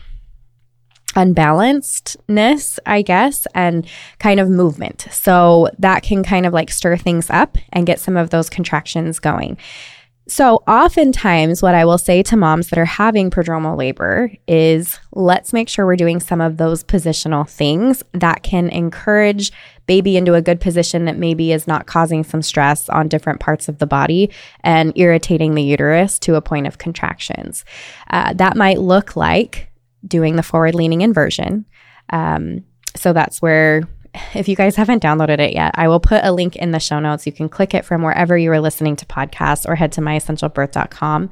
unbalancedness, 1.15 2.77
I 2.85 3.01
guess, 3.01 3.47
and 3.55 3.87
kind 4.19 4.39
of 4.39 4.49
movement. 4.49 5.07
So 5.09 5.69
that 5.79 6.03
can 6.03 6.23
kind 6.23 6.45
of 6.45 6.53
like 6.53 6.69
stir 6.69 6.95
things 6.95 7.29
up 7.31 7.57
and 7.73 7.87
get 7.87 7.99
some 7.99 8.15
of 8.15 8.29
those 8.29 8.51
contractions 8.51 9.17
going. 9.17 9.57
So, 10.29 10.57
oftentimes, 10.67 11.61
what 11.61 11.73
I 11.73 11.85
will 11.85 11.97
say 11.97 12.21
to 12.23 12.35
moms 12.35 12.67
that 12.67 12.77
are 12.77 12.83
having 12.85 13.29
prodromal 13.29 13.77
labor 13.77 14.29
is 14.45 14.99
let's 15.13 15.53
make 15.53 15.69
sure 15.69 15.85
we're 15.85 15.95
doing 15.95 16.19
some 16.19 16.41
of 16.41 16.57
those 16.57 16.83
positional 16.83 17.49
things 17.49 18.03
that 18.11 18.43
can 18.43 18.67
encourage 18.69 19.53
baby 19.85 20.17
into 20.17 20.33
a 20.33 20.41
good 20.41 20.59
position 20.59 21.05
that 21.05 21.17
maybe 21.17 21.53
is 21.53 21.65
not 21.65 21.87
causing 21.87 22.25
some 22.25 22.41
stress 22.41 22.89
on 22.89 23.07
different 23.07 23.39
parts 23.39 23.69
of 23.69 23.77
the 23.77 23.87
body 23.87 24.29
and 24.65 24.91
irritating 24.97 25.55
the 25.55 25.63
uterus 25.63 26.19
to 26.19 26.35
a 26.35 26.41
point 26.41 26.67
of 26.67 26.77
contractions. 26.77 27.63
Uh, 28.09 28.33
that 28.33 28.57
might 28.57 28.81
look 28.81 29.15
like 29.15 29.71
doing 30.05 30.35
the 30.35 30.43
forward 30.43 30.75
leaning 30.75 31.01
inversion. 31.01 31.65
Um, 32.09 32.65
so, 32.97 33.13
that's 33.13 33.41
where 33.41 33.83
if 34.33 34.47
you 34.47 34.55
guys 34.55 34.75
haven't 34.75 35.03
downloaded 35.03 35.39
it 35.39 35.53
yet, 35.53 35.71
I 35.75 35.87
will 35.87 35.99
put 35.99 36.23
a 36.23 36.31
link 36.31 36.55
in 36.55 36.71
the 36.71 36.79
show 36.79 36.99
notes. 36.99 37.25
You 37.25 37.31
can 37.31 37.49
click 37.49 37.73
it 37.73 37.85
from 37.85 38.01
wherever 38.01 38.37
you 38.37 38.51
are 38.51 38.59
listening 38.59 38.95
to 38.97 39.05
podcasts 39.05 39.67
or 39.67 39.75
head 39.75 39.91
to 39.93 40.01
myessentialbirth.com. 40.01 41.29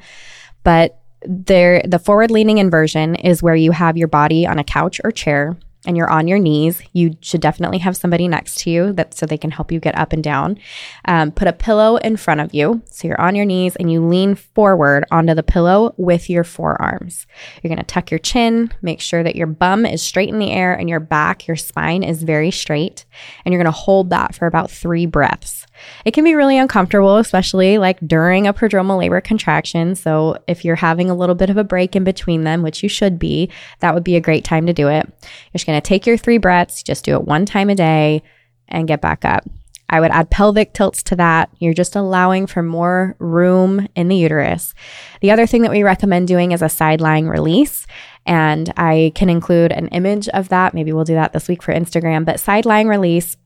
But 0.63 0.99
there, 1.27 1.81
the 1.85 1.99
forward 1.99 2.31
leaning 2.31 2.57
inversion 2.57 3.15
is 3.15 3.41
where 3.41 3.55
you 3.55 3.71
have 3.71 3.97
your 3.97 4.07
body 4.07 4.45
on 4.45 4.59
a 4.59 4.63
couch 4.63 5.01
or 5.03 5.11
chair 5.11 5.57
and 5.85 5.97
you're 5.97 6.09
on 6.09 6.27
your 6.27 6.39
knees, 6.39 6.81
you 6.93 7.17
should 7.21 7.41
definitely 7.41 7.79
have 7.79 7.97
somebody 7.97 8.27
next 8.27 8.59
to 8.59 8.69
you 8.69 8.93
that 8.93 9.13
so 9.13 9.25
they 9.25 9.37
can 9.37 9.51
help 9.51 9.71
you 9.71 9.79
get 9.79 9.97
up 9.97 10.13
and 10.13 10.23
down. 10.23 10.57
Um, 11.05 11.31
put 11.31 11.47
a 11.47 11.53
pillow 11.53 11.97
in 11.97 12.17
front 12.17 12.41
of 12.41 12.53
you, 12.53 12.81
so 12.89 13.07
you're 13.07 13.21
on 13.21 13.35
your 13.35 13.45
knees 13.45 13.75
and 13.75 13.91
you 13.91 14.05
lean 14.05 14.35
forward 14.35 15.05
onto 15.11 15.33
the 15.33 15.43
pillow 15.43 15.93
with 15.97 16.29
your 16.29 16.43
forearms. 16.43 17.27
You're 17.61 17.69
to 17.75 17.83
tuck 17.83 18.11
your 18.11 18.19
chin, 18.19 18.71
make 18.81 19.01
sure 19.01 19.23
that 19.23 19.35
your 19.35 19.47
bum 19.47 19.85
is 19.85 20.01
straight 20.01 20.29
in 20.29 20.39
the 20.39 20.51
air 20.51 20.73
and 20.73 20.89
your 20.89 20.99
back, 20.99 21.47
your 21.47 21.57
spine 21.57 22.03
is 22.03 22.23
very 22.23 22.51
straight, 22.51 23.05
and 23.43 23.53
you're 23.53 23.63
to 23.71 23.71
hold 23.71 24.09
that 24.09 24.35
for 24.35 24.45
about 24.47 24.71
three 24.71 25.05
breaths. 25.05 25.64
It 26.05 26.13
can 26.13 26.23
be 26.23 26.35
really 26.35 26.57
uncomfortable, 26.57 27.17
especially 27.17 27.77
like 27.77 27.99
during 28.05 28.47
a 28.47 28.53
prodromal 28.53 28.97
labor 28.97 29.21
contraction. 29.21 29.95
So, 29.95 30.37
if 30.47 30.63
you're 30.65 30.75
having 30.75 31.09
a 31.09 31.15
little 31.15 31.35
bit 31.35 31.49
of 31.49 31.57
a 31.57 31.63
break 31.63 31.95
in 31.95 32.03
between 32.03 32.43
them, 32.43 32.61
which 32.61 32.83
you 32.83 32.89
should 32.89 33.19
be, 33.19 33.49
that 33.79 33.93
would 33.93 34.03
be 34.03 34.15
a 34.15 34.21
great 34.21 34.43
time 34.43 34.65
to 34.67 34.73
do 34.73 34.87
it. 34.87 35.05
You're 35.05 35.53
just 35.53 35.65
going 35.65 35.79
to 35.79 35.87
take 35.87 36.05
your 36.05 36.17
three 36.17 36.37
breaths, 36.37 36.83
just 36.83 37.05
do 37.05 37.13
it 37.15 37.25
one 37.25 37.45
time 37.45 37.69
a 37.69 37.75
day, 37.75 38.23
and 38.67 38.87
get 38.87 39.01
back 39.01 39.25
up. 39.25 39.45
I 39.89 39.99
would 39.99 40.11
add 40.11 40.31
pelvic 40.31 40.73
tilts 40.73 41.03
to 41.03 41.15
that. 41.17 41.49
You're 41.59 41.73
just 41.73 41.95
allowing 41.95 42.47
for 42.47 42.63
more 42.63 43.15
room 43.19 43.87
in 43.95 44.07
the 44.07 44.15
uterus. 44.15 44.73
The 45.21 45.31
other 45.31 45.45
thing 45.45 45.61
that 45.61 45.71
we 45.71 45.83
recommend 45.83 46.27
doing 46.27 46.51
is 46.51 46.61
a 46.61 46.69
side 46.69 47.01
lying 47.01 47.27
release. 47.27 47.85
And 48.25 48.73
I 48.75 49.11
can 49.13 49.29
include 49.29 49.71
an 49.71 49.87
image 49.89 50.27
of 50.29 50.49
that. 50.49 50.73
Maybe 50.73 50.91
we'll 50.91 51.03
do 51.03 51.13
that 51.13 51.33
this 51.33 51.47
week 51.47 51.61
for 51.61 51.73
Instagram. 51.73 52.25
But 52.25 52.39
side 52.39 52.65
lying 52.65 52.87
release 52.87 53.37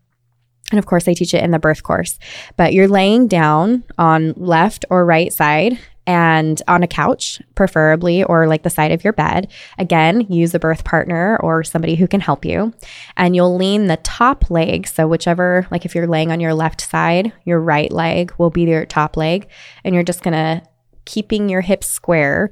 and 0.72 0.80
of 0.80 0.86
course, 0.86 1.08
I 1.08 1.14
teach 1.14 1.34
it 1.34 1.44
in 1.44 1.52
the 1.52 1.60
birth 1.60 1.84
course. 1.84 2.20
But 2.58 2.74
you're 2.74 2.88
laying 2.88 3.28
down 3.28 3.84
on 3.98 4.34
left 4.34 4.86
or 4.90 5.06
right 5.06 5.34
side 5.34 5.80
and 6.06 6.62
on 6.68 6.82
a 6.82 6.88
couch, 6.88 7.40
preferably, 7.54 8.24
or 8.24 8.48
like 8.48 8.64
the 8.64 8.70
side 8.70 8.92
of 8.92 9.04
your 9.04 9.14
bed. 9.14 9.48
Again, 9.78 10.22
use 10.22 10.56
a 10.56 10.60
birth 10.60 10.84
partner 10.84 11.38
or 11.38 11.64
somebody 11.64 11.96
who 11.96 12.08
can 12.08 12.20
help 12.20 12.46
you. 12.46 12.74
And 13.16 13.36
you'll 13.36 13.56
lean 13.56 13.86
the 13.86 13.98
top 13.98 14.50
leg. 14.50 14.88
So, 14.88 15.08
whichever, 15.08 15.68
like 15.70 15.86
if 15.86 15.94
you're 15.94 16.08
laying 16.08 16.32
on 16.32 16.40
your 16.40 16.54
left 16.54 16.82
side, 16.82 17.32
your 17.46 17.60
right 17.60 17.92
leg 17.92 18.34
will 18.38 18.50
be 18.50 18.64
your 18.64 18.86
top 18.86 19.18
leg. 19.18 19.48
And 19.84 19.94
you're 19.94 20.04
just 20.04 20.24
to, 20.24 20.64
keeping 21.06 21.50
your 21.50 21.62
hips 21.62 21.88
square, 21.88 22.52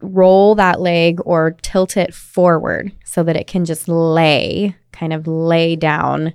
roll 0.00 0.54
that 0.54 0.80
leg 0.80 1.20
or 1.24 1.56
tilt 1.62 1.96
it 1.96 2.14
forward 2.14 2.92
so 3.04 3.22
that 3.22 3.36
it 3.36 3.46
can 3.46 3.64
just 3.64 3.88
lay, 3.88 4.76
kind 4.92 5.12
of 5.12 5.26
lay 5.26 5.76
down 5.76 6.32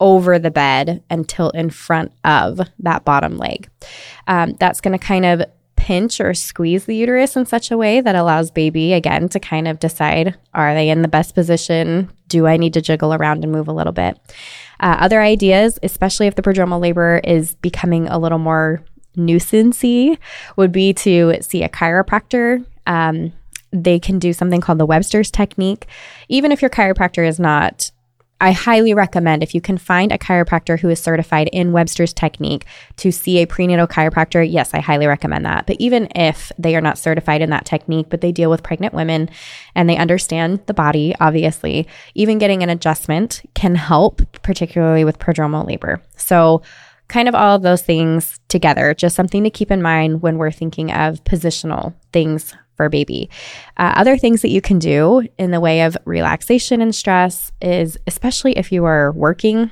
over 0.00 0.38
the 0.38 0.50
bed 0.50 1.02
and 1.08 1.28
tilt 1.28 1.54
in 1.54 1.70
front 1.70 2.12
of 2.24 2.60
that 2.78 3.04
bottom 3.04 3.36
leg. 3.38 3.68
Um, 4.26 4.54
that's 4.58 4.80
going 4.80 4.96
to 4.96 5.04
kind 5.04 5.24
of 5.24 5.44
pinch 5.76 6.20
or 6.20 6.32
squeeze 6.32 6.86
the 6.86 6.96
uterus 6.96 7.36
in 7.36 7.44
such 7.44 7.70
a 7.70 7.76
way 7.76 8.00
that 8.00 8.14
allows 8.14 8.50
baby 8.50 8.92
again 8.94 9.28
to 9.28 9.38
kind 9.38 9.68
of 9.68 9.78
decide 9.78 10.34
are 10.54 10.72
they 10.72 10.88
in 10.88 11.02
the 11.02 11.08
best 11.08 11.34
position? 11.34 12.10
Do 12.28 12.46
i 12.46 12.56
need 12.56 12.72
to 12.72 12.80
jiggle 12.80 13.12
around 13.12 13.44
and 13.44 13.52
move 13.52 13.68
a 13.68 13.72
little 13.72 13.92
bit? 13.92 14.18
Uh, 14.80 14.96
other 14.98 15.20
ideas 15.20 15.78
especially 15.82 16.26
if 16.26 16.36
the 16.36 16.42
prodromal 16.42 16.80
labor 16.80 17.20
is 17.22 17.56
becoming 17.56 18.08
a 18.08 18.18
little 18.18 18.38
more 18.38 18.82
nuisancey 19.16 20.16
would 20.56 20.72
be 20.72 20.92
to 20.92 21.36
see 21.40 21.62
a 21.62 21.68
chiropractor. 21.68 22.64
Um, 22.86 23.32
they 23.70 23.98
can 23.98 24.18
do 24.18 24.32
something 24.32 24.60
called 24.60 24.78
the 24.78 24.86
webster's 24.86 25.30
technique. 25.30 25.86
Even 26.28 26.52
if 26.52 26.62
your 26.62 26.70
chiropractor 26.70 27.26
is 27.26 27.40
not 27.40 27.90
I 28.44 28.52
highly 28.52 28.92
recommend 28.92 29.42
if 29.42 29.54
you 29.54 29.62
can 29.62 29.78
find 29.78 30.12
a 30.12 30.18
chiropractor 30.18 30.78
who 30.78 30.90
is 30.90 31.00
certified 31.00 31.48
in 31.50 31.72
Webster's 31.72 32.12
technique 32.12 32.66
to 32.98 33.10
see 33.10 33.38
a 33.38 33.46
prenatal 33.46 33.86
chiropractor. 33.86 34.46
Yes, 34.46 34.74
I 34.74 34.80
highly 34.80 35.06
recommend 35.06 35.46
that. 35.46 35.66
But 35.66 35.76
even 35.78 36.08
if 36.14 36.52
they 36.58 36.76
are 36.76 36.82
not 36.82 36.98
certified 36.98 37.40
in 37.40 37.48
that 37.48 37.64
technique, 37.64 38.08
but 38.10 38.20
they 38.20 38.32
deal 38.32 38.50
with 38.50 38.62
pregnant 38.62 38.92
women 38.92 39.30
and 39.74 39.88
they 39.88 39.96
understand 39.96 40.60
the 40.66 40.74
body, 40.74 41.14
obviously, 41.20 41.88
even 42.14 42.36
getting 42.36 42.62
an 42.62 42.68
adjustment 42.68 43.40
can 43.54 43.76
help, 43.76 44.20
particularly 44.42 45.06
with 45.06 45.18
prodromal 45.18 45.66
labor. 45.66 46.02
So, 46.18 46.60
kind 47.08 47.30
of 47.30 47.34
all 47.34 47.56
of 47.56 47.62
those 47.62 47.80
things 47.80 48.40
together, 48.48 48.92
just 48.92 49.16
something 49.16 49.42
to 49.44 49.50
keep 49.50 49.70
in 49.70 49.80
mind 49.80 50.20
when 50.20 50.36
we're 50.36 50.50
thinking 50.50 50.92
of 50.92 51.24
positional 51.24 51.94
things 52.12 52.54
for 52.76 52.88
baby. 52.88 53.30
Uh, 53.76 53.92
other 53.96 54.16
things 54.16 54.42
that 54.42 54.50
you 54.50 54.60
can 54.60 54.78
do 54.78 55.26
in 55.38 55.50
the 55.50 55.60
way 55.60 55.82
of 55.82 55.96
relaxation 56.04 56.80
and 56.80 56.94
stress 56.94 57.52
is, 57.60 57.96
especially 58.06 58.56
if 58.58 58.72
you 58.72 58.84
are 58.84 59.12
working, 59.12 59.70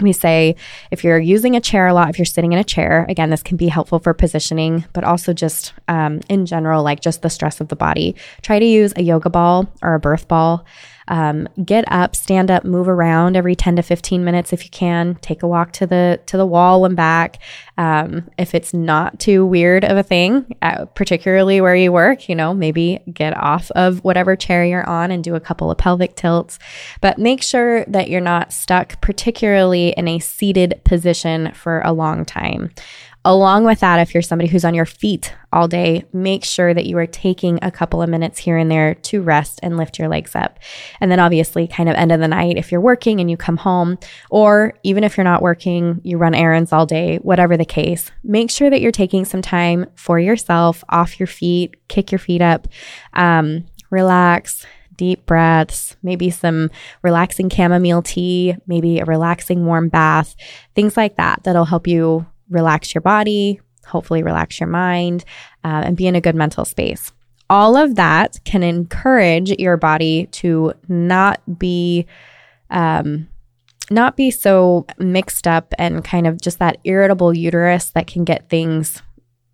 we 0.00 0.12
say 0.12 0.56
if 0.90 1.04
you're 1.04 1.18
using 1.18 1.56
a 1.56 1.60
chair 1.60 1.86
a 1.86 1.94
lot, 1.94 2.10
if 2.10 2.18
you're 2.18 2.26
sitting 2.26 2.52
in 2.52 2.58
a 2.58 2.64
chair, 2.64 3.06
again, 3.08 3.30
this 3.30 3.42
can 3.42 3.56
be 3.56 3.68
helpful 3.68 3.98
for 3.98 4.12
positioning, 4.12 4.84
but 4.92 5.04
also 5.04 5.32
just 5.32 5.72
um, 5.88 6.20
in 6.28 6.44
general, 6.46 6.82
like 6.82 7.00
just 7.00 7.22
the 7.22 7.30
stress 7.30 7.60
of 7.60 7.68
the 7.68 7.76
body. 7.76 8.14
Try 8.42 8.58
to 8.58 8.64
use 8.64 8.92
a 8.96 9.02
yoga 9.02 9.30
ball 9.30 9.72
or 9.82 9.94
a 9.94 10.00
birth 10.00 10.28
ball. 10.28 10.64
Um, 11.08 11.48
get 11.64 11.84
up, 11.88 12.16
stand 12.16 12.50
up, 12.50 12.64
move 12.64 12.88
around 12.88 13.36
every 13.36 13.54
10 13.54 13.76
to 13.76 13.82
15 13.82 14.24
minutes 14.24 14.52
if 14.52 14.64
you 14.64 14.70
can. 14.70 15.16
Take 15.16 15.42
a 15.42 15.48
walk 15.48 15.72
to 15.72 15.86
the 15.86 16.20
to 16.26 16.36
the 16.36 16.46
wall 16.46 16.84
and 16.84 16.96
back. 16.96 17.40
Um, 17.78 18.30
if 18.38 18.54
it's 18.54 18.72
not 18.72 19.20
too 19.20 19.44
weird 19.44 19.84
of 19.84 19.96
a 19.96 20.02
thing, 20.02 20.56
uh, 20.62 20.86
particularly 20.86 21.60
where 21.60 21.76
you 21.76 21.92
work, 21.92 22.28
you 22.28 22.34
know, 22.34 22.54
maybe 22.54 23.00
get 23.12 23.36
off 23.36 23.70
of 23.72 24.02
whatever 24.04 24.36
chair 24.36 24.64
you're 24.64 24.88
on 24.88 25.10
and 25.10 25.22
do 25.22 25.34
a 25.34 25.40
couple 25.40 25.70
of 25.70 25.78
pelvic 25.78 26.16
tilts. 26.16 26.58
But 27.00 27.18
make 27.18 27.42
sure 27.42 27.84
that 27.86 28.10
you're 28.10 28.20
not 28.20 28.52
stuck, 28.52 29.00
particularly 29.00 29.90
in 29.90 30.08
a 30.08 30.18
seated 30.18 30.80
position 30.84 31.52
for 31.52 31.80
a 31.84 31.92
long 31.92 32.24
time. 32.24 32.70
Along 33.26 33.64
with 33.64 33.80
that, 33.80 33.98
if 33.98 34.14
you're 34.14 34.22
somebody 34.22 34.48
who's 34.48 34.64
on 34.64 34.72
your 34.72 34.86
feet 34.86 35.34
all 35.52 35.66
day, 35.66 36.04
make 36.12 36.44
sure 36.44 36.72
that 36.72 36.86
you 36.86 36.96
are 36.96 37.08
taking 37.08 37.58
a 37.60 37.72
couple 37.72 38.00
of 38.00 38.08
minutes 38.08 38.38
here 38.38 38.56
and 38.56 38.70
there 38.70 38.94
to 38.94 39.20
rest 39.20 39.58
and 39.64 39.76
lift 39.76 39.98
your 39.98 40.06
legs 40.06 40.36
up. 40.36 40.60
And 41.00 41.10
then, 41.10 41.18
obviously, 41.18 41.66
kind 41.66 41.88
of 41.88 41.96
end 41.96 42.12
of 42.12 42.20
the 42.20 42.28
night, 42.28 42.56
if 42.56 42.70
you're 42.70 42.80
working 42.80 43.18
and 43.18 43.28
you 43.28 43.36
come 43.36 43.56
home, 43.56 43.98
or 44.30 44.74
even 44.84 45.02
if 45.02 45.16
you're 45.16 45.24
not 45.24 45.42
working, 45.42 46.00
you 46.04 46.18
run 46.18 46.36
errands 46.36 46.72
all 46.72 46.86
day, 46.86 47.16
whatever 47.16 47.56
the 47.56 47.64
case, 47.64 48.12
make 48.22 48.48
sure 48.48 48.70
that 48.70 48.80
you're 48.80 48.92
taking 48.92 49.24
some 49.24 49.42
time 49.42 49.86
for 49.96 50.20
yourself 50.20 50.84
off 50.88 51.18
your 51.18 51.26
feet, 51.26 51.88
kick 51.88 52.12
your 52.12 52.20
feet 52.20 52.42
up, 52.42 52.68
um, 53.14 53.66
relax, 53.90 54.64
deep 54.94 55.26
breaths, 55.26 55.96
maybe 56.00 56.30
some 56.30 56.70
relaxing 57.02 57.50
chamomile 57.50 58.02
tea, 58.02 58.54
maybe 58.68 59.00
a 59.00 59.04
relaxing 59.04 59.66
warm 59.66 59.88
bath, 59.88 60.36
things 60.76 60.96
like 60.96 61.16
that 61.16 61.42
that'll 61.42 61.64
help 61.64 61.88
you 61.88 62.24
relax 62.50 62.94
your 62.94 63.02
body, 63.02 63.60
hopefully 63.86 64.22
relax 64.22 64.60
your 64.60 64.68
mind, 64.68 65.24
uh, 65.64 65.82
and 65.84 65.96
be 65.96 66.06
in 66.06 66.16
a 66.16 66.20
good 66.20 66.34
mental 66.34 66.64
space. 66.64 67.12
All 67.48 67.76
of 67.76 67.94
that 67.94 68.40
can 68.44 68.62
encourage 68.62 69.50
your 69.50 69.76
body 69.76 70.26
to 70.32 70.72
not 70.88 71.40
be, 71.58 72.06
um, 72.70 73.28
not 73.90 74.16
be 74.16 74.32
so 74.32 74.86
mixed 74.98 75.46
up 75.46 75.72
and 75.78 76.04
kind 76.04 76.26
of 76.26 76.40
just 76.40 76.58
that 76.58 76.78
irritable 76.82 77.32
uterus 77.32 77.90
that 77.90 78.08
can 78.08 78.24
get 78.24 78.48
things 78.48 79.02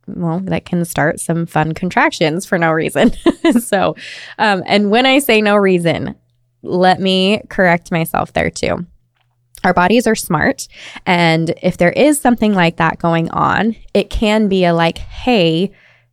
well, 0.07 0.41
that 0.41 0.65
can 0.65 0.85
start 0.85 1.21
some 1.21 1.47
fun 1.47 1.75
contractions 1.75 2.45
for 2.45 2.59
no 2.59 2.73
reason. 2.73 3.13
so, 3.61 3.95
um, 4.39 4.63
and 4.67 4.91
when 4.91 5.07
I 5.07 5.19
say 5.19 5.41
no 5.41 5.57
reason, 5.57 6.15
let 6.63 7.01
me 7.01 7.43
correct 7.49 7.91
myself 7.91 8.33
there 8.33 8.51
too. 8.51 8.87
Our 9.65 9.75
bodies 9.75 10.07
are 10.07 10.15
smart. 10.15 10.69
And 11.07 11.55
if 11.63 11.77
there 11.77 11.93
is 11.93 12.21
something 12.21 12.55
like 12.55 12.77
that 12.77 12.99
going 12.99 13.31
on, 13.31 13.77
it 13.95 14.11
can 14.11 14.49
be 14.49 14.65
a 14.65 14.75
like, 14.75 14.99
hey, 14.99 15.73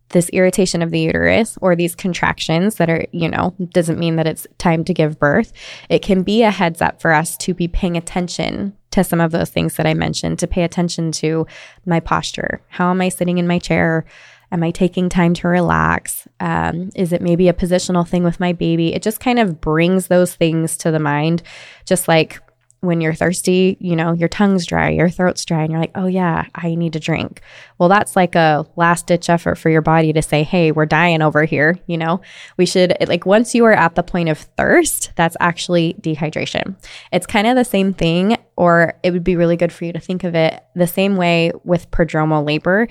this 0.10 0.30
irritation 0.30 0.82
of 0.82 0.92
the 0.92 1.00
uterus 1.00 1.58
or 1.62 1.76
these 1.76 1.96
contractions 1.96 2.76
that 2.76 2.90
are, 2.90 3.06
you 3.12 3.30
know, 3.30 3.54
doesn't 3.70 4.00
mean 4.00 4.16
that 4.16 4.28
it's 4.28 4.48
time 4.58 4.84
to 4.86 4.94
give 4.94 5.20
birth. 5.20 5.54
It 5.88 6.00
can 6.00 6.24
be 6.24 6.44
a 6.44 6.52
heads 6.52 6.82
up 6.82 7.02
for 7.02 7.14
us 7.14 7.38
to 7.38 7.54
be 7.54 7.68
paying 7.68 7.96
attention 7.96 8.76
to 8.92 9.04
some 9.04 9.22
of 9.22 9.32
those 9.32 9.52
things 9.52 9.76
that 9.76 9.86
I 9.86 9.94
mentioned, 9.94 10.40
to 10.40 10.48
pay 10.48 10.64
attention 10.64 11.12
to 11.14 11.46
my 11.86 12.00
posture. 12.00 12.62
How 12.70 12.90
am 12.90 13.02
I 13.02 13.10
sitting 13.10 13.38
in 13.38 13.48
my 13.48 13.60
chair? 13.60 14.06
Am 14.52 14.64
I 14.64 14.72
taking 14.72 15.10
time 15.10 15.36
to 15.36 15.48
relax? 15.48 16.28
Um, 16.40 16.90
is 16.96 17.14
it 17.14 17.22
maybe 17.22 17.48
a 17.48 17.54
positional 17.54 18.08
thing 18.08 18.24
with 18.24 18.40
my 18.40 18.52
baby? 18.52 18.96
It 18.96 19.04
just 19.04 19.20
kind 19.20 19.38
of 19.38 19.62
brings 19.62 20.08
those 20.08 20.34
things 20.34 20.76
to 20.78 20.90
the 20.90 21.00
mind, 21.00 21.44
just 21.86 22.08
like 22.08 22.42
when 22.82 23.02
you're 23.02 23.14
thirsty, 23.14 23.78
you 23.80 23.96
know, 23.96 24.14
your 24.14 24.30
tongue's 24.30 24.66
dry, 24.66 24.90
your 24.90 25.10
throat's 25.10 25.44
dry, 25.44 25.64
and 25.64 25.72
you're 25.72 25.82
like, 25.82 25.92
oh, 25.96 26.08
yeah, 26.08 26.46
I 26.56 26.76
need 26.76 26.94
to 26.94 27.00
drink. 27.00 27.42
Well, 27.78 27.90
that's 27.90 28.16
like 28.16 28.36
a 28.36 28.66
last 28.76 29.08
ditch 29.08 29.30
effort 29.30 29.56
for 29.56 29.70
your 29.70 29.82
body 29.82 30.14
to 30.14 30.22
say, 30.22 30.44
hey, 30.44 30.72
we're 30.72 30.86
dying 30.86 31.22
over 31.22 31.44
here. 31.44 31.78
You 31.88 31.98
know, 31.98 32.22
we 32.58 32.66
should, 32.66 32.96
like, 33.08 33.26
once 33.26 33.54
you 33.54 33.66
are 33.66 33.74
at 33.74 33.96
the 33.96 34.04
point 34.04 34.30
of 34.30 34.38
thirst, 34.38 35.12
that's 35.16 35.36
actually 35.40 35.96
dehydration. 35.96 36.76
It's 37.12 37.26
kind 37.26 37.48
of 37.48 37.56
the 37.56 37.66
same 37.66 37.94
thing, 37.94 38.38
or 38.56 38.94
it 39.04 39.12
would 39.12 39.24
be 39.24 39.36
really 39.36 39.58
good 39.58 39.74
for 39.74 39.86
you 39.86 39.94
to 39.94 40.00
think 40.00 40.24
of 40.24 40.36
it 40.36 40.64
the 40.74 40.88
same 40.88 41.18
way 41.18 41.52
with 41.64 41.92
prodromal 41.92 42.46
labor 42.46 42.88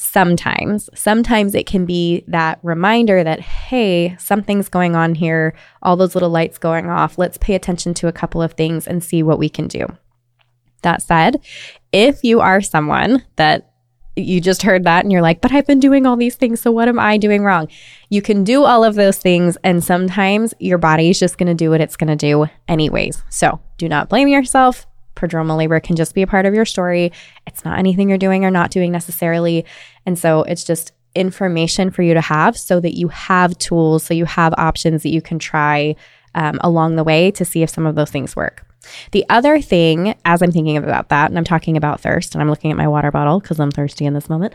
sometimes. 0.00 0.88
Sometimes 0.94 1.56
it 1.56 1.66
can 1.66 1.84
be 1.84 2.22
that 2.28 2.60
reminder 2.62 3.24
that, 3.24 3.40
hey, 3.40 4.16
something's 4.16 4.68
going 4.68 4.94
on 4.94 5.16
here, 5.16 5.54
all 5.82 5.96
those 5.96 6.14
little 6.14 6.30
lights 6.30 6.56
going 6.56 6.88
off. 6.88 7.18
Let's 7.18 7.36
pay 7.36 7.56
attention 7.56 7.94
to 7.94 8.06
a 8.06 8.12
couple 8.12 8.40
of 8.40 8.52
things 8.52 8.86
and 8.86 9.02
see 9.02 9.24
what 9.24 9.40
we 9.40 9.48
can 9.48 9.66
do. 9.66 9.86
That 10.82 11.02
said, 11.02 11.44
if 11.90 12.22
you 12.22 12.38
are 12.38 12.60
someone 12.60 13.24
that 13.34 13.72
you 14.14 14.40
just 14.40 14.62
heard 14.62 14.84
that 14.84 15.04
and 15.04 15.10
you're 15.10 15.22
like, 15.22 15.40
but 15.40 15.52
I've 15.52 15.66
been 15.66 15.80
doing 15.80 16.06
all 16.06 16.16
these 16.16 16.36
things. 16.36 16.60
So 16.60 16.70
what 16.70 16.88
am 16.88 16.98
I 16.98 17.18
doing 17.18 17.42
wrong? 17.42 17.68
You 18.08 18.22
can 18.22 18.44
do 18.44 18.64
all 18.64 18.84
of 18.84 18.94
those 18.94 19.18
things. 19.18 19.56
And 19.64 19.82
sometimes 19.82 20.54
your 20.60 20.78
body 20.78 21.10
is 21.10 21.18
just 21.18 21.38
going 21.38 21.48
to 21.48 21.54
do 21.54 21.70
what 21.70 21.80
it's 21.80 21.96
going 21.96 22.08
to 22.08 22.16
do, 22.16 22.46
anyways. 22.68 23.22
So 23.30 23.60
do 23.78 23.88
not 23.88 24.08
blame 24.08 24.28
yourself 24.28 24.87
prodromal 25.18 25.56
labor 25.56 25.80
can 25.80 25.96
just 25.96 26.14
be 26.14 26.22
a 26.22 26.26
part 26.26 26.46
of 26.46 26.54
your 26.54 26.64
story. 26.64 27.12
It's 27.46 27.64
not 27.64 27.78
anything 27.78 28.08
you're 28.08 28.18
doing 28.18 28.44
or 28.44 28.50
not 28.50 28.70
doing 28.70 28.92
necessarily. 28.92 29.64
And 30.06 30.18
so 30.18 30.42
it's 30.44 30.64
just 30.64 30.92
information 31.14 31.90
for 31.90 32.02
you 32.02 32.14
to 32.14 32.20
have 32.20 32.56
so 32.56 32.80
that 32.80 32.96
you 32.96 33.08
have 33.08 33.58
tools, 33.58 34.04
so 34.04 34.14
you 34.14 34.24
have 34.24 34.54
options 34.56 35.02
that 35.02 35.10
you 35.10 35.20
can 35.20 35.38
try 35.38 35.96
um, 36.34 36.58
along 36.62 36.96
the 36.96 37.04
way 37.04 37.30
to 37.32 37.44
see 37.44 37.62
if 37.62 37.70
some 37.70 37.86
of 37.86 37.94
those 37.94 38.10
things 38.10 38.36
work. 38.36 38.64
The 39.12 39.24
other 39.28 39.60
thing, 39.60 40.14
as 40.24 40.40
I'm 40.40 40.52
thinking 40.52 40.76
about 40.76 41.08
that, 41.08 41.30
and 41.30 41.38
I'm 41.38 41.44
talking 41.44 41.76
about 41.76 42.00
thirst, 42.00 42.34
and 42.34 42.42
I'm 42.42 42.48
looking 42.48 42.70
at 42.70 42.76
my 42.76 42.88
water 42.88 43.10
bottle 43.10 43.40
because 43.40 43.60
I'm 43.60 43.70
thirsty 43.70 44.04
in 44.04 44.14
this 44.14 44.28
moment. 44.28 44.54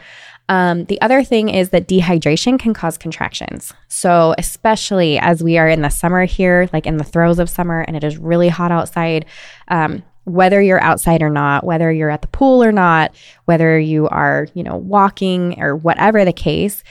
Um, 0.49 0.85
the 0.85 0.99
other 1.01 1.23
thing 1.23 1.49
is 1.49 1.69
that 1.69 1.87
dehydration 1.87 2.59
can 2.59 2.73
cause 2.73 2.97
contractions. 2.97 3.73
So, 3.87 4.35
especially 4.37 5.17
as 5.19 5.43
we 5.43 5.57
are 5.57 5.69
in 5.69 5.81
the 5.81 5.89
summer 5.89 6.25
here, 6.25 6.69
like 6.73 6.85
in 6.85 6.97
the 6.97 7.03
throes 7.03 7.39
of 7.39 7.49
summer, 7.49 7.81
and 7.81 7.95
it 7.95 8.03
is 8.03 8.17
really 8.17 8.49
hot 8.49 8.71
outside, 8.71 9.25
um, 9.69 10.03
whether 10.25 10.61
you're 10.61 10.81
outside 10.81 11.21
or 11.21 11.29
not, 11.29 11.63
whether 11.63 11.91
you're 11.91 12.09
at 12.09 12.21
the 12.21 12.27
pool 12.29 12.63
or 12.63 12.71
not, 12.71 13.13
whether 13.45 13.77
you 13.77 14.07
are, 14.07 14.47
you 14.53 14.63
know, 14.63 14.77
walking 14.77 15.61
or 15.61 15.75
whatever 15.75 16.23
the 16.23 16.33
case, 16.33 16.83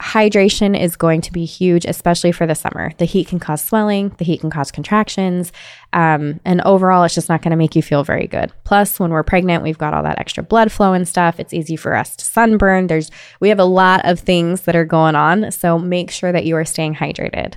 hydration 0.00 0.78
is 0.78 0.96
going 0.96 1.20
to 1.20 1.32
be 1.32 1.44
huge, 1.44 1.84
especially 1.84 2.32
for 2.32 2.46
the 2.46 2.54
summer. 2.54 2.90
The 2.98 3.04
heat 3.04 3.28
can 3.28 3.38
cause 3.38 3.62
swelling, 3.62 4.08
the 4.18 4.24
heat 4.24 4.40
can 4.40 4.50
cause 4.50 4.70
contractions, 4.70 5.52
um, 5.92 6.40
and 6.44 6.60
overall, 6.62 7.04
it's 7.04 7.14
just 7.14 7.28
not 7.28 7.42
going 7.42 7.50
to 7.50 7.56
make 7.56 7.76
you 7.76 7.82
feel 7.82 8.02
very 8.02 8.26
good. 8.26 8.52
Plus, 8.64 8.98
when 8.98 9.10
we're 9.10 9.22
pregnant, 9.22 9.62
we've 9.62 9.78
got 9.78 9.92
all 9.92 10.02
that 10.04 10.18
extra 10.18 10.42
blood 10.42 10.72
flow 10.72 10.92
and 10.94 11.06
stuff. 11.06 11.38
It's 11.38 11.52
easy 11.52 11.76
for 11.76 11.94
us 11.94 12.16
to 12.16 12.24
sunburn. 12.24 12.86
There's 12.86 13.10
we 13.40 13.50
have 13.50 13.58
a 13.58 13.64
lot 13.64 14.04
of 14.04 14.20
things 14.20 14.62
that 14.62 14.76
are 14.76 14.84
going 14.84 15.16
on, 15.16 15.50
so 15.52 15.78
make 15.78 16.10
sure 16.10 16.32
that 16.32 16.46
you 16.46 16.56
are 16.56 16.64
staying 16.64 16.94
hydrated. 16.94 17.54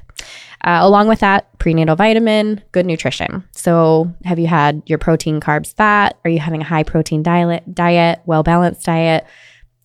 Uh, 0.63 0.79
along 0.82 1.10
with 1.10 1.20
that, 1.20 1.48
prenatal 1.60 1.96
vitamin, 1.96 2.62
good 2.72 2.86
nutrition. 2.86 3.43
So, 3.51 4.13
have 4.24 4.39
you 4.39 4.48
had 4.48 4.82
your 4.86 4.98
protein, 4.98 5.41
carbs, 5.41 5.74
fat? 5.74 6.17
Are 6.24 6.29
you 6.29 6.39
having 6.39 6.62
a 6.62 6.65
high 6.65 6.84
protein 6.84 7.22
diet, 7.22 7.75
diet, 7.75 8.22
well 8.25 8.43
balanced 8.43 8.86
diet? 8.86 9.25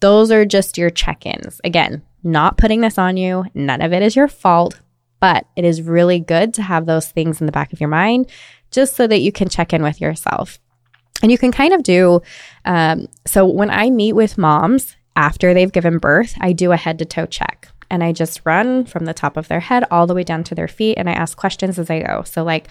Those 0.01 0.31
are 0.31 0.45
just 0.45 0.79
your 0.79 0.91
check 0.91 1.27
ins. 1.27 1.61
Again, 1.65 2.03
not 2.23 2.59
putting 2.59 2.81
this 2.81 2.99
on 2.99 3.17
you. 3.17 3.45
None 3.55 3.83
of 3.83 3.93
it 3.93 4.03
is 4.03 4.15
your 4.15 4.29
fault, 4.29 4.79
but 5.19 5.47
it 5.57 5.65
is 5.65 5.83
really 5.83 6.21
good 6.21 6.55
to 6.55 6.63
have 6.63 6.87
those 6.87 7.09
things 7.09 7.41
in 7.41 7.47
the 7.47 7.53
back 7.53 7.73
of 7.73 7.81
your 7.81 7.89
mind 7.89 8.31
just 8.71 8.95
so 8.95 9.07
that 9.07 9.21
you 9.21 9.33
can 9.33 9.49
check 9.49 9.73
in 9.73 9.83
with 9.83 10.01
yourself. 10.01 10.61
And 11.23 11.33
you 11.33 11.39
can 11.39 11.51
kind 11.51 11.73
of 11.73 11.83
do 11.83 12.23
um, 12.65 13.09
so 13.27 13.45
when 13.47 13.71
I 13.71 13.91
meet 13.91 14.13
with 14.13 14.39
moms 14.39 14.95
after 15.17 15.53
they've 15.53 15.73
given 15.73 15.99
birth, 15.99 16.35
I 16.41 16.53
do 16.53 16.71
a 16.71 16.77
head 16.77 17.01
to 17.01 17.05
toe 17.05 17.27
check 17.27 17.69
and 17.91 18.03
I 18.05 18.13
just 18.13 18.43
run 18.45 18.85
from 18.85 19.05
the 19.05 19.15
top 19.15 19.37
of 19.37 19.49
their 19.49 19.61
head 19.61 19.85
all 19.91 20.07
the 20.07 20.15
way 20.15 20.25
down 20.25 20.45
to 20.45 20.55
their 20.55 20.69
feet 20.69 20.97
and 20.99 21.09
I 21.09 21.13
ask 21.13 21.37
questions 21.37 21.79
as 21.79 21.91
I 21.91 22.01
go. 22.01 22.23
So, 22.25 22.45
like 22.45 22.69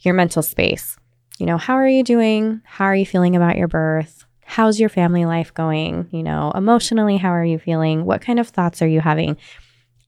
your 0.00 0.14
mental 0.14 0.42
space, 0.42 0.96
you 1.38 1.46
know, 1.46 1.58
how 1.58 1.74
are 1.74 1.88
you 1.88 2.02
doing? 2.02 2.60
How 2.64 2.84
are 2.84 2.94
you 2.94 3.06
feeling 3.06 3.36
about 3.36 3.56
your 3.56 3.68
birth? 3.68 4.24
How's 4.44 4.78
your 4.78 4.88
family 4.88 5.24
life 5.24 5.52
going? 5.54 6.08
You 6.10 6.22
know, 6.22 6.52
emotionally, 6.54 7.16
how 7.16 7.30
are 7.30 7.44
you 7.44 7.58
feeling? 7.58 8.04
What 8.04 8.20
kind 8.20 8.38
of 8.38 8.48
thoughts 8.48 8.82
are 8.82 8.88
you 8.88 9.00
having? 9.00 9.36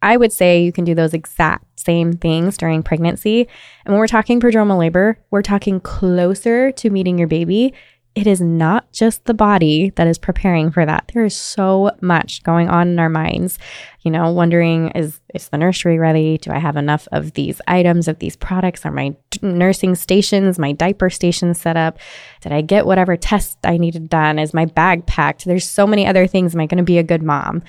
I 0.03 0.17
would 0.17 0.33
say 0.33 0.63
you 0.63 0.73
can 0.73 0.85
do 0.85 0.95
those 0.95 1.15
exact 1.15 1.81
same 1.81 2.13
things 2.13 2.57
during 2.57 2.83
pregnancy. 2.83 3.49
And 3.85 3.93
when 3.93 3.99
we're 3.99 4.07
talking 4.07 4.41
prodromal 4.41 4.79
labor, 4.79 5.19
we're 5.31 5.43
talking 5.43 5.81
closer 5.81 6.71
to 6.73 6.91
meeting 6.91 7.19
your 7.19 7.29
baby 7.29 7.75
it 8.17 8.27
is 8.27 8.41
not 8.41 8.91
just 8.93 9.27
the 9.27 9.35
body 9.35 9.91
that 9.97 10.07
is 10.07 10.17
preparing 10.17 10.71
for 10.71 10.87
that. 10.87 11.11
There 11.13 11.27
is 11.27 11.37
so 11.37 11.91
much 12.01 12.43
going 12.45 12.71
on 12.71 12.89
in 12.89 12.99
our 12.99 13.11
minds, 13.11 13.59
you 14.01 14.11
know, 14.11 14.33
wondering 14.33 14.89
is 14.93 15.21
is 15.35 15.51
the 15.51 15.59
nursery 15.59 15.99
ready? 15.99 16.39
Do 16.39 16.51
I 16.51 16.59
have 16.59 16.77
enough 16.77 17.07
of 17.13 17.35
these 17.35 17.61
items, 17.69 18.09
of 18.09 18.19
these 18.19 18.35
products? 18.35 18.87
Are 18.87 18.91
my 18.91 19.15
nursing 19.43 19.95
stations, 19.95 20.59
my 20.59 20.73
diaper 20.73 21.11
stations 21.11 21.61
set 21.61 21.77
up? 21.77 21.99
Did 22.41 22.53
I 22.53 22.63
get 22.63 22.87
whatever 22.87 23.19
test 23.19 23.59
I 23.65 23.77
needed 23.77 24.09
done? 24.09 24.39
Is 24.39 24.55
my 24.55 24.65
bag 24.65 25.05
packed? 25.05 25.45
There's 25.45 25.69
so 25.69 25.87
many 25.87 26.07
other 26.07 26.27
things. 26.27 26.55
Am 26.55 26.61
I 26.63 26.67
going 26.67 26.79
to 26.79 26.85
be 26.85 26.97
a 26.97 27.03
good 27.03 27.23
mom? 27.23 27.63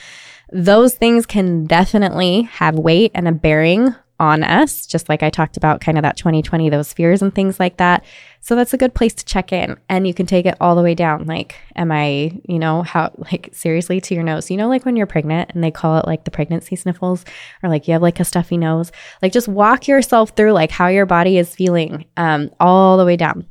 Those 0.54 0.96
things 0.96 1.26
can 1.26 1.66
definitely 1.66 2.44
have 2.44 2.76
weight 2.80 3.12
and 3.14 3.28
a 3.28 3.34
bearing 3.34 3.94
on 4.20 4.44
us, 4.44 4.86
just 4.86 5.10
like 5.10 5.22
I 5.22 5.30
talked 5.30 5.58
about 5.58 5.82
kind 5.82 5.98
of 5.98 6.02
that 6.02 6.18
2020, 6.18 6.70
those 6.70 6.94
fears 6.94 7.22
and 7.22 7.34
things 7.34 7.60
like 7.60 7.78
that. 7.78 8.04
So 8.40 8.56
that's 8.56 8.74
a 8.74 8.78
good 8.78 8.94
place 8.94 9.14
to 9.16 9.26
check 9.26 9.52
in 9.52 9.78
and 9.90 10.08
you 10.08 10.14
can 10.14 10.26
take 10.26 10.46
it 10.46 10.56
all 10.60 10.76
the 10.76 10.82
way 10.82 10.96
down. 10.96 11.26
Like, 11.26 11.56
am 11.76 11.92
I, 11.92 12.40
you 12.48 12.58
know, 12.58 12.82
how, 12.82 13.12
like, 13.32 13.50
seriously 13.54 14.02
to 14.02 14.16
your 14.16 14.24
nose? 14.24 14.50
You 14.50 14.58
know, 14.58 14.70
like 14.70 14.86
when 14.86 14.96
you're 14.96 15.06
pregnant 15.06 15.52
and 15.54 15.64
they 15.64 15.72
call 15.72 15.98
it 15.98 16.08
like 16.08 16.24
the 16.24 16.32
pregnancy 16.32 16.76
sniffles 16.76 17.26
or 17.62 17.70
like 17.70 17.88
you 17.88 17.94
have 17.94 18.02
like 18.02 18.20
a 18.20 18.26
stuffy 18.26 18.58
nose, 18.58 18.92
like 19.22 19.34
just 19.34 19.48
walk 19.48 19.88
yourself 19.88 20.32
through 20.32 20.54
like 20.54 20.72
how 20.72 20.88
your 20.88 21.06
body 21.06 21.38
is 21.38 21.54
feeling 21.54 22.06
um, 22.16 22.50
all 22.60 22.98
the 22.98 23.06
way 23.06 23.18
down. 23.18 23.46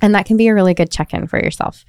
And 0.00 0.14
that 0.14 0.26
can 0.26 0.36
be 0.36 0.48
a 0.48 0.54
really 0.54 0.74
good 0.74 0.90
check 0.90 1.14
in 1.14 1.28
for 1.28 1.38
yourself. 1.38 1.84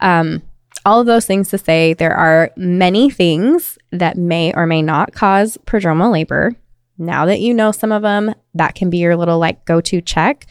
Um, 0.00 0.42
all 0.84 1.00
of 1.00 1.06
those 1.06 1.26
things 1.26 1.48
to 1.48 1.58
say, 1.58 1.94
there 1.94 2.14
are 2.14 2.52
many 2.56 3.10
things 3.10 3.76
that 3.90 4.16
may 4.16 4.52
or 4.52 4.66
may 4.66 4.82
not 4.82 5.12
cause 5.12 5.58
prodromal 5.66 6.12
labor. 6.12 6.54
Now 6.98 7.26
that 7.26 7.40
you 7.40 7.52
know 7.54 7.72
some 7.72 7.92
of 7.92 8.02
them, 8.02 8.34
that 8.54 8.74
can 8.74 8.90
be 8.90 8.98
your 8.98 9.16
little 9.16 9.38
like 9.38 9.64
go 9.64 9.80
to 9.82 10.00
check. 10.00 10.46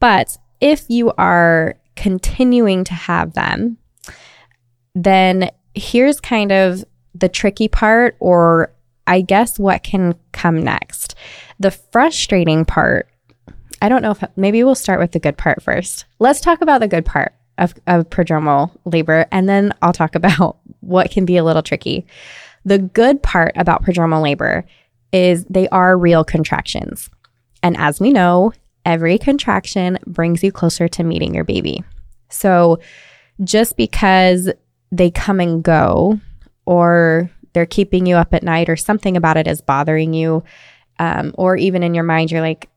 But 0.00 0.36
if 0.60 0.88
you 0.88 1.12
are 1.18 1.76
continuing 1.96 2.84
to 2.84 2.94
have 2.94 3.34
them, 3.34 3.78
then 4.94 5.50
here's 5.74 6.20
kind 6.20 6.52
of 6.52 6.84
the 7.14 7.28
tricky 7.28 7.68
part, 7.68 8.16
or 8.20 8.72
I 9.06 9.20
guess 9.20 9.58
what 9.58 9.82
can 9.82 10.14
come 10.32 10.62
next. 10.62 11.14
The 11.58 11.70
frustrating 11.70 12.64
part, 12.64 13.08
I 13.80 13.88
don't 13.88 14.02
know 14.02 14.12
if 14.12 14.22
maybe 14.36 14.62
we'll 14.62 14.74
start 14.74 15.00
with 15.00 15.12
the 15.12 15.18
good 15.18 15.36
part 15.36 15.62
first. 15.62 16.04
Let's 16.18 16.40
talk 16.40 16.60
about 16.60 16.80
the 16.80 16.88
good 16.88 17.04
part 17.04 17.34
of, 17.58 17.74
of 17.86 18.10
prodromal 18.10 18.70
labor, 18.84 19.26
and 19.32 19.48
then 19.48 19.72
I'll 19.82 19.92
talk 19.92 20.14
about 20.14 20.58
what 20.80 21.10
can 21.10 21.24
be 21.24 21.36
a 21.36 21.44
little 21.44 21.62
tricky. 21.62 22.06
The 22.64 22.78
good 22.78 23.22
part 23.22 23.52
about 23.56 23.84
prodromal 23.84 24.22
labor 24.22 24.64
is 25.12 25.44
they 25.46 25.68
are 25.68 25.96
real 25.96 26.24
contractions. 26.24 27.10
And 27.62 27.76
as 27.76 28.00
we 28.00 28.12
know, 28.12 28.52
every 28.84 29.18
contraction 29.18 29.98
brings 30.06 30.42
you 30.42 30.52
closer 30.52 30.88
to 30.88 31.04
meeting 31.04 31.34
your 31.34 31.44
baby. 31.44 31.82
So 32.30 32.78
just 33.44 33.76
because 33.76 34.50
they 34.92 35.10
come 35.10 35.40
and 35.40 35.62
go, 35.62 36.20
or 36.66 37.30
they're 37.52 37.66
keeping 37.66 38.06
you 38.06 38.16
up 38.16 38.34
at 38.34 38.42
night, 38.42 38.68
or 38.68 38.76
something 38.76 39.16
about 39.16 39.36
it 39.36 39.46
is 39.46 39.60
bothering 39.60 40.12
you, 40.12 40.44
um, 40.98 41.34
or 41.36 41.56
even 41.56 41.82
in 41.82 41.94
your 41.94 42.04
mind, 42.04 42.30
you're 42.30 42.40
like, 42.40 42.68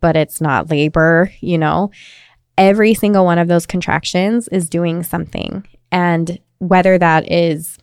but 0.00 0.16
it's 0.16 0.40
not 0.40 0.70
labor, 0.70 1.32
you 1.40 1.56
know, 1.56 1.90
every 2.58 2.92
single 2.92 3.24
one 3.24 3.38
of 3.38 3.48
those 3.48 3.66
contractions 3.66 4.48
is 4.48 4.68
doing 4.68 5.02
something. 5.02 5.66
And 5.90 6.38
whether 6.58 6.98
that 6.98 7.30
is 7.32 7.78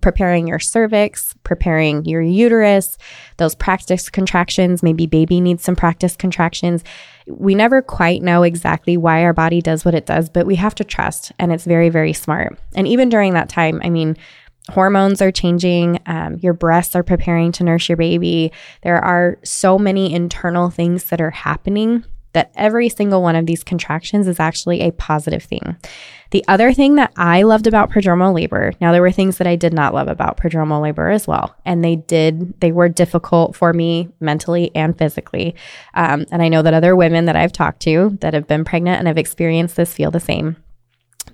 preparing 0.00 0.46
your 0.46 0.58
cervix, 0.58 1.34
preparing 1.44 2.04
your 2.04 2.22
uterus, 2.22 2.98
those 3.36 3.54
practice 3.54 4.08
contractions. 4.08 4.82
Maybe 4.82 5.06
baby 5.06 5.40
needs 5.40 5.62
some 5.62 5.76
practice 5.76 6.16
contractions. 6.16 6.82
We 7.26 7.54
never 7.54 7.80
quite 7.82 8.22
know 8.22 8.42
exactly 8.42 8.96
why 8.96 9.22
our 9.22 9.32
body 9.32 9.60
does 9.60 9.84
what 9.84 9.94
it 9.94 10.06
does, 10.06 10.28
but 10.28 10.46
we 10.46 10.56
have 10.56 10.74
to 10.76 10.84
trust, 10.84 11.32
and 11.38 11.52
it's 11.52 11.64
very, 11.64 11.88
very 11.88 12.12
smart. 12.12 12.58
And 12.74 12.88
even 12.88 13.08
during 13.08 13.34
that 13.34 13.48
time, 13.48 13.80
I 13.84 13.90
mean, 13.90 14.16
hormones 14.68 15.22
are 15.22 15.32
changing, 15.32 16.00
um, 16.06 16.38
your 16.40 16.52
breasts 16.52 16.96
are 16.96 17.02
preparing 17.02 17.52
to 17.52 17.64
nurse 17.64 17.88
your 17.88 17.96
baby. 17.96 18.52
There 18.82 19.02
are 19.02 19.38
so 19.44 19.78
many 19.78 20.12
internal 20.12 20.70
things 20.70 21.04
that 21.04 21.20
are 21.20 21.30
happening 21.30 22.04
that 22.32 22.52
every 22.54 22.88
single 22.88 23.22
one 23.22 23.36
of 23.36 23.46
these 23.46 23.64
contractions 23.64 24.28
is 24.28 24.40
actually 24.40 24.80
a 24.82 24.92
positive 24.92 25.42
thing. 25.42 25.76
The 26.30 26.44
other 26.46 26.72
thing 26.72 26.94
that 26.94 27.12
I 27.16 27.42
loved 27.42 27.66
about 27.66 27.90
prodromal 27.90 28.32
labor, 28.32 28.72
now 28.80 28.92
there 28.92 29.02
were 29.02 29.10
things 29.10 29.38
that 29.38 29.48
I 29.48 29.56
did 29.56 29.74
not 29.74 29.94
love 29.94 30.06
about 30.06 30.36
prodromal 30.36 30.80
labor 30.80 31.08
as 31.08 31.26
well, 31.26 31.56
and 31.64 31.84
they 31.84 31.96
did, 31.96 32.60
they 32.60 32.70
were 32.70 32.88
difficult 32.88 33.56
for 33.56 33.72
me 33.72 34.08
mentally 34.20 34.70
and 34.74 34.96
physically. 34.96 35.56
Um, 35.94 36.26
and 36.30 36.40
I 36.40 36.48
know 36.48 36.62
that 36.62 36.74
other 36.74 36.94
women 36.94 37.24
that 37.24 37.36
I've 37.36 37.52
talked 37.52 37.80
to 37.82 38.16
that 38.20 38.34
have 38.34 38.46
been 38.46 38.64
pregnant 38.64 38.98
and 38.98 39.08
have 39.08 39.18
experienced 39.18 39.74
this 39.74 39.92
feel 39.92 40.12
the 40.12 40.20
same. 40.20 40.56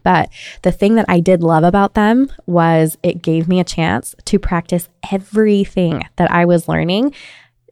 But 0.02 0.30
the 0.62 0.72
thing 0.72 0.94
that 0.94 1.06
I 1.08 1.20
did 1.20 1.42
love 1.42 1.64
about 1.64 1.94
them 1.94 2.30
was 2.46 2.96
it 3.02 3.22
gave 3.22 3.48
me 3.48 3.60
a 3.60 3.64
chance 3.64 4.14
to 4.26 4.38
practice 4.38 4.88
everything 5.10 6.06
that 6.14 6.30
I 6.30 6.44
was 6.44 6.68
learning 6.68 7.12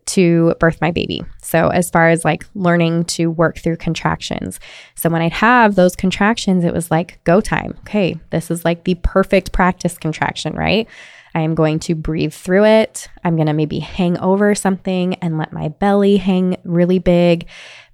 to 0.06 0.54
birth 0.60 0.80
my 0.80 0.90
baby. 0.90 1.22
So, 1.42 1.68
as 1.68 1.90
far 1.90 2.08
as 2.08 2.24
like 2.24 2.46
learning 2.54 3.04
to 3.06 3.30
work 3.30 3.58
through 3.58 3.76
contractions. 3.76 4.60
So, 4.94 5.08
when 5.08 5.22
I'd 5.22 5.32
have 5.32 5.74
those 5.74 5.96
contractions, 5.96 6.64
it 6.64 6.74
was 6.74 6.90
like 6.90 7.22
go 7.24 7.40
time. 7.40 7.74
Okay, 7.80 8.18
this 8.30 8.50
is 8.50 8.64
like 8.64 8.84
the 8.84 8.96
perfect 8.96 9.52
practice 9.52 9.98
contraction, 9.98 10.54
right? 10.54 10.88
I 11.34 11.40
am 11.40 11.54
going 11.54 11.80
to 11.80 11.94
breathe 11.94 12.32
through 12.32 12.64
it. 12.64 13.08
I'm 13.24 13.34
going 13.34 13.48
to 13.48 13.52
maybe 13.52 13.80
hang 13.80 14.18
over 14.18 14.54
something 14.54 15.14
and 15.14 15.36
let 15.36 15.52
my 15.52 15.68
belly 15.68 16.16
hang 16.16 16.56
really 16.64 17.00
big. 17.00 17.48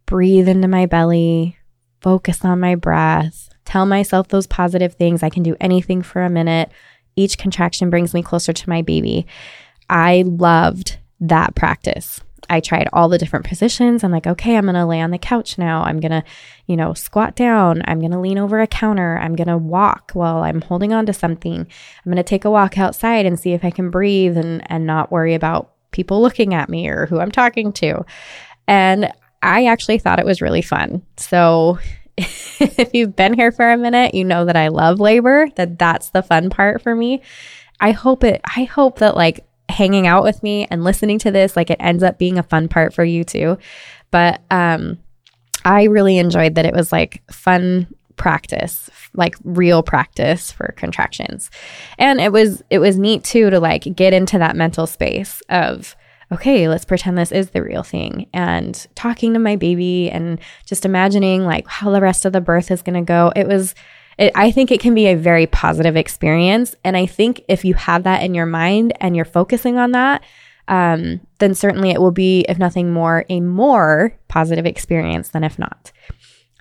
Breathe 0.04 0.48
into 0.48 0.68
my 0.68 0.86
belly, 0.86 1.56
focus 2.02 2.44
on 2.44 2.60
my 2.60 2.74
breath, 2.74 3.48
tell 3.64 3.86
myself 3.86 4.28
those 4.28 4.46
positive 4.46 4.94
things. 4.94 5.22
I 5.22 5.30
can 5.30 5.42
do 5.42 5.56
anything 5.60 6.02
for 6.02 6.22
a 6.22 6.30
minute. 6.30 6.70
Each 7.16 7.38
contraction 7.38 7.88
brings 7.88 8.12
me 8.12 8.22
closer 8.22 8.52
to 8.52 8.68
my 8.68 8.82
baby. 8.82 9.26
I 9.88 10.24
loved 10.26 10.98
that 11.20 11.54
practice. 11.54 12.20
I 12.48 12.60
tried 12.60 12.88
all 12.92 13.08
the 13.08 13.18
different 13.18 13.46
positions. 13.46 14.02
I'm 14.02 14.10
like, 14.10 14.26
okay, 14.26 14.56
I'm 14.56 14.64
going 14.64 14.74
to 14.74 14.84
lay 14.84 15.00
on 15.00 15.12
the 15.12 15.18
couch 15.18 15.56
now. 15.56 15.82
I'm 15.82 16.00
going 16.00 16.10
to, 16.10 16.24
you 16.66 16.76
know, 16.76 16.94
squat 16.94 17.36
down. 17.36 17.82
I'm 17.84 18.00
going 18.00 18.10
to 18.10 18.18
lean 18.18 18.38
over 18.38 18.60
a 18.60 18.66
counter. 18.66 19.18
I'm 19.18 19.36
going 19.36 19.48
to 19.48 19.56
walk 19.56 20.10
while 20.14 20.38
I'm 20.38 20.60
holding 20.60 20.92
on 20.92 21.06
to 21.06 21.12
something. 21.12 21.60
I'm 21.60 22.12
going 22.12 22.16
to 22.16 22.22
take 22.22 22.44
a 22.44 22.50
walk 22.50 22.76
outside 22.76 23.24
and 23.24 23.38
see 23.38 23.52
if 23.52 23.64
I 23.64 23.70
can 23.70 23.90
breathe 23.90 24.36
and, 24.36 24.68
and 24.70 24.84
not 24.84 25.12
worry 25.12 25.34
about 25.34 25.70
people 25.92 26.20
looking 26.20 26.52
at 26.52 26.68
me 26.68 26.88
or 26.88 27.06
who 27.06 27.20
I'm 27.20 27.30
talking 27.30 27.72
to. 27.74 28.04
And 28.66 29.12
I 29.42 29.66
actually 29.66 29.98
thought 29.98 30.18
it 30.18 30.26
was 30.26 30.42
really 30.42 30.62
fun. 30.62 31.02
So 31.16 31.78
if 32.16 32.90
you've 32.92 33.16
been 33.16 33.34
here 33.34 33.52
for 33.52 33.70
a 33.70 33.78
minute, 33.78 34.14
you 34.14 34.24
know 34.24 34.44
that 34.44 34.56
I 34.56 34.68
love 34.68 34.98
labor, 34.98 35.48
that 35.54 35.78
that's 35.78 36.10
the 36.10 36.22
fun 36.22 36.50
part 36.50 36.82
for 36.82 36.94
me. 36.94 37.22
I 37.80 37.92
hope 37.92 38.24
it, 38.24 38.40
I 38.44 38.64
hope 38.64 38.98
that 38.98 39.16
like 39.16 39.46
hanging 39.70 40.06
out 40.06 40.22
with 40.22 40.42
me 40.42 40.66
and 40.70 40.84
listening 40.84 41.18
to 41.20 41.30
this, 41.30 41.56
like 41.56 41.70
it 41.70 41.78
ends 41.80 42.02
up 42.02 42.18
being 42.18 42.38
a 42.38 42.42
fun 42.42 42.68
part 42.68 42.92
for 42.92 43.04
you 43.04 43.24
too. 43.24 43.58
But 44.10 44.42
um, 44.50 44.98
I 45.64 45.84
really 45.84 46.18
enjoyed 46.18 46.54
that 46.56 46.66
it 46.66 46.74
was 46.74 46.92
like 46.92 47.22
fun 47.30 47.86
practice 48.16 48.90
like 49.14 49.34
real 49.44 49.82
practice 49.82 50.52
for 50.52 50.74
contractions 50.76 51.50
and 51.98 52.20
it 52.20 52.30
was 52.30 52.62
it 52.68 52.78
was 52.78 52.98
neat 52.98 53.24
too 53.24 53.48
to 53.48 53.58
like 53.58 53.84
get 53.96 54.12
into 54.12 54.36
that 54.36 54.54
mental 54.54 54.86
space 54.86 55.40
of 55.48 55.96
okay 56.30 56.68
let's 56.68 56.84
pretend 56.84 57.16
this 57.16 57.32
is 57.32 57.50
the 57.50 57.62
real 57.62 57.82
thing 57.82 58.26
and 58.34 58.86
talking 58.94 59.32
to 59.32 59.38
my 59.38 59.56
baby 59.56 60.10
and 60.10 60.38
just 60.66 60.84
imagining 60.84 61.46
like 61.46 61.66
how 61.66 61.90
the 61.90 62.00
rest 62.00 62.26
of 62.26 62.34
the 62.34 62.42
birth 62.42 62.70
is 62.70 62.82
going 62.82 62.94
to 62.94 63.00
go 63.00 63.32
it 63.34 63.48
was 63.48 63.74
it, 64.18 64.32
I 64.34 64.50
think 64.50 64.70
it 64.70 64.80
can 64.80 64.94
be 64.94 65.06
a 65.06 65.16
very 65.16 65.46
positive 65.46 65.96
experience. 65.96 66.74
And 66.84 66.96
I 66.96 67.06
think 67.06 67.42
if 67.48 67.64
you 67.64 67.74
have 67.74 68.04
that 68.04 68.22
in 68.22 68.34
your 68.34 68.46
mind 68.46 68.92
and 69.00 69.16
you're 69.16 69.24
focusing 69.24 69.78
on 69.78 69.92
that, 69.92 70.22
um, 70.68 71.20
then 71.38 71.54
certainly 71.54 71.90
it 71.90 72.00
will 72.00 72.12
be, 72.12 72.44
if 72.48 72.58
nothing 72.58 72.92
more, 72.92 73.24
a 73.28 73.40
more 73.40 74.16
positive 74.28 74.66
experience 74.66 75.30
than 75.30 75.42
if 75.42 75.58
not. 75.58 75.90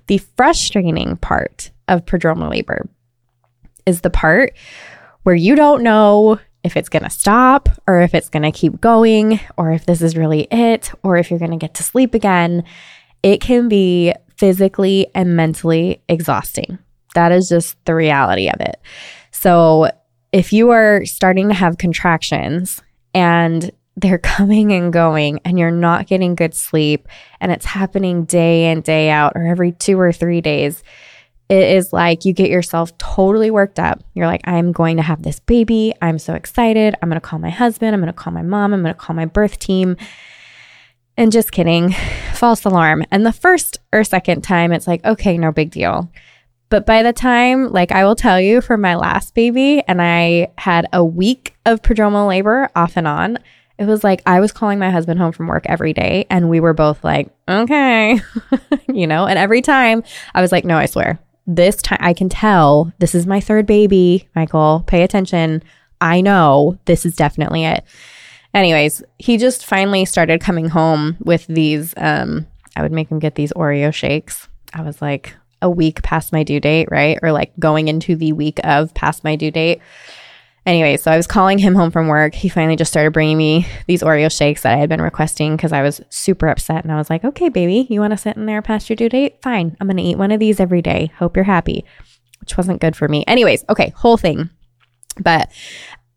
The 0.08 0.18
frustrating 0.18 1.18
part 1.18 1.72
of 1.88 2.06
prodromal 2.06 2.50
labor 2.50 2.90
is 3.86 4.02
the 4.02 4.10
part 4.10 4.54
where 5.24 5.36
you 5.36 5.56
don't 5.56 5.84
know 5.84 6.40
if 6.64 6.76
it's 6.76 6.90
going 6.90 7.04
to 7.04 7.10
stop 7.10 7.70
or 7.88 8.02
if 8.02 8.14
it's 8.14 8.30
going 8.30 8.44
to 8.44 8.52
keep 8.52 8.82
going 8.82 9.40
or 9.58 9.72
if 9.72 9.86
this 9.86 10.02
is 10.02 10.18
really 10.18 10.48
it 10.52 10.92
or 11.04 11.18
if 11.18 11.30
you're 11.30 11.40
going 11.40 11.52
to 11.52 11.58
get 11.58 11.76
to 11.76 11.84
sleep 11.84 12.14
again. 12.14 12.64
It 13.22 13.42
can 13.42 13.70
be 13.70 14.14
physically 14.38 15.08
and 15.14 15.36
mentally 15.36 16.02
exhausting. 16.08 16.80
That 17.20 17.34
is 17.34 17.50
just 17.50 17.76
the 17.84 17.94
reality 17.94 18.48
of 18.48 18.62
it. 18.62 18.80
So, 19.32 19.92
if 20.32 20.54
you 20.54 20.70
are 20.70 21.06
starting 21.06 21.50
to 21.50 21.54
have 21.54 21.78
contractions 21.78 22.82
and 23.14 23.72
they're 23.98 24.18
coming 24.38 24.72
and 24.72 24.94
going 24.94 25.42
and 25.44 25.60
you're 25.60 25.70
not 25.70 26.08
getting 26.08 26.34
good 26.34 26.56
sleep 26.56 27.10
and 27.42 27.52
it's 27.52 27.66
happening 27.66 28.24
day 28.24 28.72
in, 28.72 28.80
day 28.80 29.10
out, 29.10 29.34
or 29.36 29.46
every 29.46 29.74
two 29.74 30.00
or 30.00 30.14
three 30.14 30.40
days, 30.40 30.82
it 31.50 31.62
is 31.62 31.92
like 31.92 32.24
you 32.24 32.32
get 32.32 32.50
yourself 32.50 32.98
totally 32.98 33.52
worked 33.52 33.82
up. 33.82 34.02
You're 34.14 34.28
like, 34.28 34.48
I'm 34.48 34.72
going 34.72 34.96
to 34.96 35.04
have 35.04 35.22
this 35.22 35.42
baby. 35.42 35.94
I'm 36.02 36.20
so 36.20 36.36
excited. 36.36 36.96
I'm 37.02 37.10
going 37.10 37.20
to 37.20 37.28
call 37.28 37.40
my 37.40 37.50
husband. 37.50 37.94
I'm 37.94 38.00
going 38.00 38.14
to 38.14 38.18
call 38.18 38.32
my 38.32 38.44
mom. 38.44 38.74
I'm 38.74 38.82
going 38.82 38.96
to 38.96 38.98
call 38.98 39.14
my 39.14 39.26
birth 39.26 39.60
team. 39.60 39.98
And 41.18 41.34
just 41.34 41.52
kidding, 41.52 41.94
false 42.34 42.64
alarm. 42.64 43.04
And 43.12 43.26
the 43.26 43.34
first 43.34 43.80
or 43.92 44.06
second 44.06 44.42
time, 44.42 44.72
it's 44.72 44.88
like, 44.88 45.04
okay, 45.04 45.38
no 45.38 45.52
big 45.52 45.72
deal. 45.72 46.10
But 46.70 46.86
by 46.86 47.02
the 47.02 47.14
time, 47.14 47.72
like 47.72 47.92
I 47.92 48.06
will 48.06 48.16
tell 48.16 48.40
you, 48.40 48.62
for 48.62 48.78
my 48.78 48.96
last 48.96 49.34
baby, 49.34 49.82
and 49.88 50.02
I 50.02 50.52
had 50.58 50.86
a 50.94 51.04
week 51.04 51.56
of 51.66 51.82
prodromal 51.82 52.28
labor 52.28 52.70
off 52.76 52.96
and 52.96 53.08
on, 53.08 53.40
it 53.80 53.86
was 53.86 54.04
like 54.04 54.22
I 54.26 54.40
was 54.40 54.52
calling 54.52 54.78
my 54.78 54.92
husband 54.92 55.20
home 55.20 55.32
from 55.32 55.48
work 55.48 55.66
every 55.66 55.94
day, 55.94 56.26
and 56.30 56.50
we 56.50 56.60
were 56.60 56.74
both 56.74 57.04
like, 57.04 57.30
okay, 57.48 58.20
you 58.88 59.08
know, 59.08 59.26
and 59.26 59.40
every 59.40 59.62
time 59.62 60.04
I 60.36 60.42
was 60.42 60.52
like, 60.52 60.66
no, 60.66 60.78
I 60.78 60.86
swear, 60.86 61.20
this 61.48 61.78
time 61.82 62.00
I 62.02 62.14
can 62.14 62.30
tell 62.30 62.94
this 63.00 63.16
is 63.16 63.26
my 63.26 63.40
third 63.40 63.66
baby, 63.66 64.28
Michael, 64.36 64.84
pay 64.86 65.02
attention. 65.02 65.64
I 66.02 66.22
know 66.22 66.78
this 66.86 67.06
is 67.06 67.16
definitely 67.16 67.66
it. 67.66 67.84
Anyways, 68.54 69.04
he 69.18 69.38
just 69.38 69.66
finally 69.66 70.06
started 70.06 70.42
coming 70.42 70.70
home 70.70 71.18
with 71.20 71.48
these. 71.48 71.94
Um, 71.98 72.48
I 72.76 72.84
would 72.84 72.92
make 72.92 73.10
him 73.10 73.20
get 73.20 73.36
these 73.36 73.52
Oreo 73.54 73.94
shakes. 73.94 74.48
I 74.74 74.82
was 74.82 75.02
like, 75.02 75.36
a 75.62 75.70
week 75.70 76.02
past 76.04 76.32
my 76.32 76.44
due 76.44 76.60
date, 76.60 76.88
right? 76.92 77.18
Or 77.22 77.32
like 77.32 77.52
going 77.60 77.88
into 77.88 78.16
the 78.16 78.34
week 78.34 78.60
of 78.64 78.94
past 78.94 79.24
my 79.24 79.36
due 79.36 79.52
date. 79.52 79.82
Anyway, 80.66 80.98
so 80.98 81.10
I 81.10 81.18
was 81.18 81.26
calling 81.26 81.58
him 81.58 81.74
home 81.74 81.90
from 81.90 82.08
work. 82.08 82.36
He 82.36 82.50
finally 82.50 82.76
just 82.76 82.92
started 82.92 83.12
bringing 83.12 83.38
me 83.38 83.66
these 83.88 84.04
Oreo 84.04 84.32
shakes 84.32 84.62
that 84.62 84.74
I 84.74 84.78
had 84.78 84.90
been 84.90 85.02
requesting 85.02 85.56
because 85.56 85.72
I 85.72 85.82
was 85.82 86.02
super 86.10 86.48
upset. 86.48 86.84
And 86.84 86.92
I 86.92 86.98
was 86.98 87.10
like, 87.10 87.24
okay, 87.24 87.50
baby, 87.50 87.88
you 87.90 88.00
want 88.00 88.12
to 88.12 88.18
sit 88.18 88.36
in 88.36 88.46
there 88.46 88.62
past 88.62 88.90
your 88.90 88.96
due 88.96 89.10
date? 89.10 89.42
Fine. 89.42 89.76
I'm 89.80 89.88
going 89.88 89.98
to 89.98 90.04
eat 90.04 90.18
one 90.18 90.32
of 90.32 90.40
these 90.40 90.60
every 90.60 90.82
day. 90.82 91.12
Hope 91.18 91.36
you're 91.36 91.46
happy, 91.46 91.86
which 92.40 92.56
wasn't 92.58 92.82
good 92.82 92.96
for 92.96 93.08
me. 93.08 93.24
Anyways, 93.26 93.66
okay, 93.70 93.94
whole 93.96 94.18
thing. 94.18 94.50
But 95.20 95.50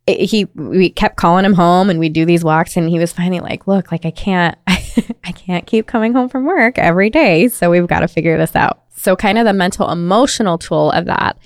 he, 0.07 0.47
we 0.55 0.91
kept 0.91 1.17
calling 1.17 1.45
him 1.45 1.55
home 1.55 1.89
and 1.89 1.99
we'd 1.99 2.13
do 2.13 2.27
these 2.27 2.45
walks. 2.45 2.77
And 2.77 2.91
he 2.91 2.99
was 2.99 3.13
finally 3.13 3.41
like, 3.41 3.67
look, 3.67 3.91
like 3.91 4.05
I 4.05 4.11
can't, 4.11 4.59
I 4.67 5.33
can't 5.33 5.67
keep 5.67 5.87
coming 5.87 6.13
home 6.13 6.29
from 6.29 6.45
work 6.45 6.79
every 6.79 7.09
day. 7.09 7.49
So 7.49 7.71
we've 7.71 7.87
got 7.87 8.01
to 8.01 8.09
figure 8.09 8.37
this 8.37 8.55
out. 8.55 8.82
So, 9.03 9.17
kind 9.17 9.37
of 9.37 9.45
the 9.45 9.53
mental 9.53 9.91
emotional 9.91 10.59
tool 10.59 10.93
of 10.93 11.07
that 11.07 11.37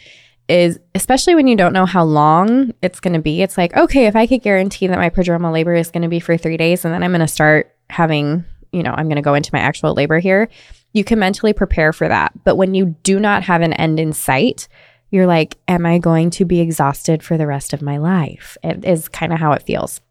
is 0.46 0.78
especially 0.94 1.34
when 1.34 1.46
you 1.46 1.56
don't 1.56 1.72
know 1.72 1.86
how 1.86 2.04
long 2.04 2.74
it's 2.82 3.00
going 3.00 3.14
to 3.14 3.18
be. 3.18 3.40
It's 3.40 3.56
like, 3.56 3.74
okay, 3.74 4.04
if 4.04 4.14
I 4.14 4.26
could 4.26 4.42
guarantee 4.42 4.86
that 4.88 4.98
my 4.98 5.08
prodromal 5.08 5.54
labor 5.54 5.74
is 5.74 5.90
going 5.90 6.02
to 6.02 6.08
be 6.08 6.20
for 6.20 6.36
three 6.36 6.58
days 6.58 6.84
and 6.84 6.92
then 6.92 7.02
I'm 7.02 7.12
going 7.12 7.20
to 7.22 7.26
start 7.26 7.74
having, 7.88 8.44
you 8.72 8.82
know, 8.82 8.92
I'm 8.92 9.06
going 9.06 9.16
to 9.16 9.22
go 9.22 9.32
into 9.32 9.54
my 9.54 9.60
actual 9.60 9.94
labor 9.94 10.18
here, 10.18 10.50
you 10.92 11.02
can 11.02 11.18
mentally 11.18 11.54
prepare 11.54 11.94
for 11.94 12.06
that. 12.06 12.32
But 12.44 12.56
when 12.56 12.74
you 12.74 12.94
do 13.02 13.18
not 13.18 13.42
have 13.44 13.62
an 13.62 13.72
end 13.72 13.98
in 13.98 14.12
sight, 14.12 14.68
you're 15.10 15.26
like, 15.26 15.56
am 15.66 15.86
I 15.86 15.96
going 15.96 16.28
to 16.32 16.44
be 16.44 16.60
exhausted 16.60 17.22
for 17.22 17.38
the 17.38 17.46
rest 17.46 17.72
of 17.72 17.80
my 17.80 17.96
life? 17.96 18.58
It 18.62 18.84
is 18.84 19.08
kind 19.08 19.32
of 19.32 19.38
how 19.38 19.52
it 19.52 19.62
feels. 19.62 20.02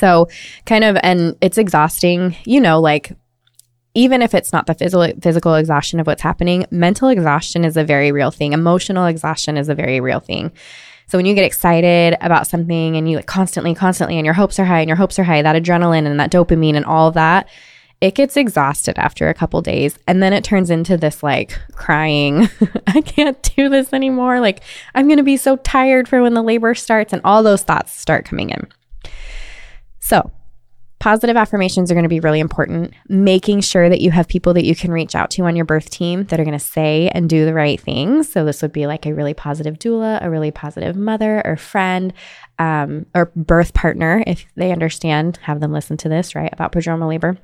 So, 0.00 0.26
kind 0.64 0.82
of, 0.82 0.96
and 1.00 1.36
it's 1.40 1.58
exhausting, 1.58 2.34
you 2.44 2.60
know, 2.60 2.80
like 2.80 3.12
even 3.96 4.20
if 4.20 4.34
it's 4.34 4.52
not 4.52 4.66
the 4.66 4.74
physical 4.74 5.08
physical 5.22 5.54
exhaustion 5.54 5.98
of 5.98 6.06
what's 6.06 6.20
happening, 6.20 6.66
mental 6.70 7.08
exhaustion 7.08 7.64
is 7.64 7.78
a 7.78 7.82
very 7.82 8.12
real 8.12 8.30
thing. 8.30 8.52
Emotional 8.52 9.06
exhaustion 9.06 9.56
is 9.56 9.70
a 9.70 9.74
very 9.74 10.00
real 10.00 10.20
thing. 10.20 10.52
So 11.08 11.16
when 11.16 11.24
you 11.24 11.34
get 11.34 11.44
excited 11.44 12.16
about 12.20 12.46
something 12.46 12.96
and 12.96 13.08
you 13.08 13.16
like 13.16 13.26
constantly, 13.26 13.74
constantly, 13.74 14.18
and 14.18 14.26
your 14.26 14.34
hopes 14.34 14.58
are 14.58 14.66
high 14.66 14.80
and 14.80 14.88
your 14.88 14.96
hopes 14.96 15.18
are 15.18 15.24
high, 15.24 15.40
that 15.40 15.56
adrenaline 15.56 16.06
and 16.06 16.20
that 16.20 16.30
dopamine 16.30 16.74
and 16.74 16.84
all 16.84 17.08
of 17.08 17.14
that, 17.14 17.48
it 18.02 18.14
gets 18.14 18.36
exhausted 18.36 18.98
after 18.98 19.30
a 19.30 19.34
couple 19.34 19.62
days. 19.62 19.98
And 20.06 20.22
then 20.22 20.34
it 20.34 20.44
turns 20.44 20.68
into 20.68 20.98
this 20.98 21.22
like 21.22 21.58
crying, 21.72 22.50
I 22.86 23.00
can't 23.00 23.42
do 23.56 23.70
this 23.70 23.94
anymore. 23.94 24.40
Like 24.40 24.62
I'm 24.94 25.06
going 25.06 25.16
to 25.16 25.22
be 25.22 25.38
so 25.38 25.56
tired 25.56 26.06
for 26.06 26.20
when 26.20 26.34
the 26.34 26.42
labor 26.42 26.74
starts 26.74 27.14
and 27.14 27.22
all 27.24 27.42
those 27.42 27.62
thoughts 27.62 27.98
start 27.98 28.26
coming 28.26 28.50
in. 28.50 28.68
So 30.00 30.30
Positive 30.98 31.36
affirmations 31.36 31.90
are 31.90 31.94
going 31.94 32.04
to 32.04 32.08
be 32.08 32.20
really 32.20 32.40
important. 32.40 32.94
Making 33.08 33.60
sure 33.60 33.88
that 33.88 34.00
you 34.00 34.10
have 34.10 34.28
people 34.28 34.54
that 34.54 34.64
you 34.64 34.74
can 34.74 34.90
reach 34.90 35.14
out 35.14 35.30
to 35.32 35.42
on 35.44 35.54
your 35.54 35.66
birth 35.66 35.90
team 35.90 36.24
that 36.24 36.40
are 36.40 36.44
going 36.44 36.58
to 36.58 36.64
say 36.64 37.08
and 37.10 37.28
do 37.28 37.44
the 37.44 37.52
right 37.54 37.80
things. 37.80 38.30
So, 38.30 38.44
this 38.44 38.62
would 38.62 38.72
be 38.72 38.86
like 38.86 39.04
a 39.04 39.14
really 39.14 39.34
positive 39.34 39.78
doula, 39.78 40.24
a 40.24 40.30
really 40.30 40.50
positive 40.50 40.96
mother 40.96 41.42
or 41.44 41.56
friend, 41.56 42.12
um, 42.58 43.06
or 43.14 43.30
birth 43.36 43.74
partner, 43.74 44.24
if 44.26 44.46
they 44.56 44.72
understand, 44.72 45.38
have 45.42 45.60
them 45.60 45.72
listen 45.72 45.96
to 45.98 46.08
this, 46.08 46.34
right, 46.34 46.52
about 46.52 46.72
prodromal 46.72 47.08
labor. 47.08 47.36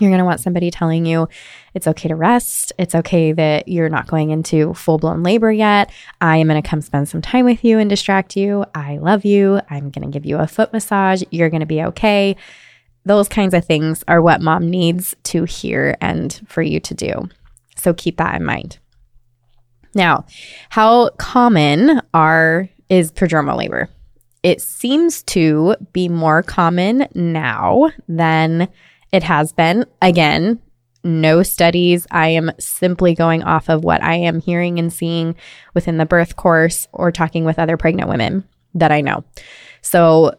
You're 0.00 0.10
going 0.10 0.20
to 0.20 0.24
want 0.24 0.40
somebody 0.40 0.70
telling 0.70 1.06
you 1.06 1.28
it's 1.74 1.88
okay 1.88 2.08
to 2.08 2.14
rest. 2.14 2.72
It's 2.78 2.94
okay 2.94 3.32
that 3.32 3.66
you're 3.66 3.88
not 3.88 4.06
going 4.06 4.30
into 4.30 4.72
full 4.74 4.98
blown 4.98 5.24
labor 5.24 5.50
yet. 5.50 5.90
I 6.20 6.36
am 6.36 6.46
going 6.46 6.62
to 6.62 6.68
come 6.68 6.80
spend 6.80 7.08
some 7.08 7.20
time 7.20 7.44
with 7.44 7.64
you 7.64 7.78
and 7.80 7.90
distract 7.90 8.36
you. 8.36 8.64
I 8.74 8.98
love 8.98 9.24
you. 9.24 9.60
I'm 9.68 9.90
going 9.90 10.04
to 10.04 10.10
give 10.10 10.24
you 10.24 10.38
a 10.38 10.46
foot 10.46 10.72
massage. 10.72 11.22
You're 11.30 11.50
going 11.50 11.60
to 11.60 11.66
be 11.66 11.82
okay. 11.82 12.36
Those 13.08 13.26
kinds 13.26 13.54
of 13.54 13.64
things 13.64 14.04
are 14.06 14.20
what 14.20 14.42
mom 14.42 14.68
needs 14.68 15.16
to 15.24 15.44
hear 15.44 15.96
and 15.98 16.38
for 16.46 16.60
you 16.60 16.78
to 16.80 16.92
do. 16.92 17.30
So 17.74 17.94
keep 17.94 18.18
that 18.18 18.34
in 18.34 18.44
mind. 18.44 18.78
Now, 19.94 20.26
how 20.68 21.08
common 21.16 22.02
are 22.12 22.68
is 22.90 23.10
prodromal 23.10 23.56
labor? 23.56 23.88
It 24.42 24.60
seems 24.60 25.22
to 25.22 25.74
be 25.94 26.10
more 26.10 26.42
common 26.42 27.08
now 27.14 27.90
than 28.08 28.68
it 29.10 29.22
has 29.22 29.54
been. 29.54 29.86
Again, 30.02 30.60
no 31.02 31.42
studies. 31.42 32.06
I 32.10 32.28
am 32.28 32.50
simply 32.58 33.14
going 33.14 33.42
off 33.42 33.70
of 33.70 33.84
what 33.84 34.02
I 34.02 34.16
am 34.16 34.42
hearing 34.42 34.78
and 34.78 34.92
seeing 34.92 35.34
within 35.72 35.96
the 35.96 36.04
birth 36.04 36.36
course 36.36 36.86
or 36.92 37.10
talking 37.10 37.46
with 37.46 37.58
other 37.58 37.78
pregnant 37.78 38.10
women 38.10 38.46
that 38.74 38.92
I 38.92 39.00
know. 39.00 39.24
So 39.80 40.32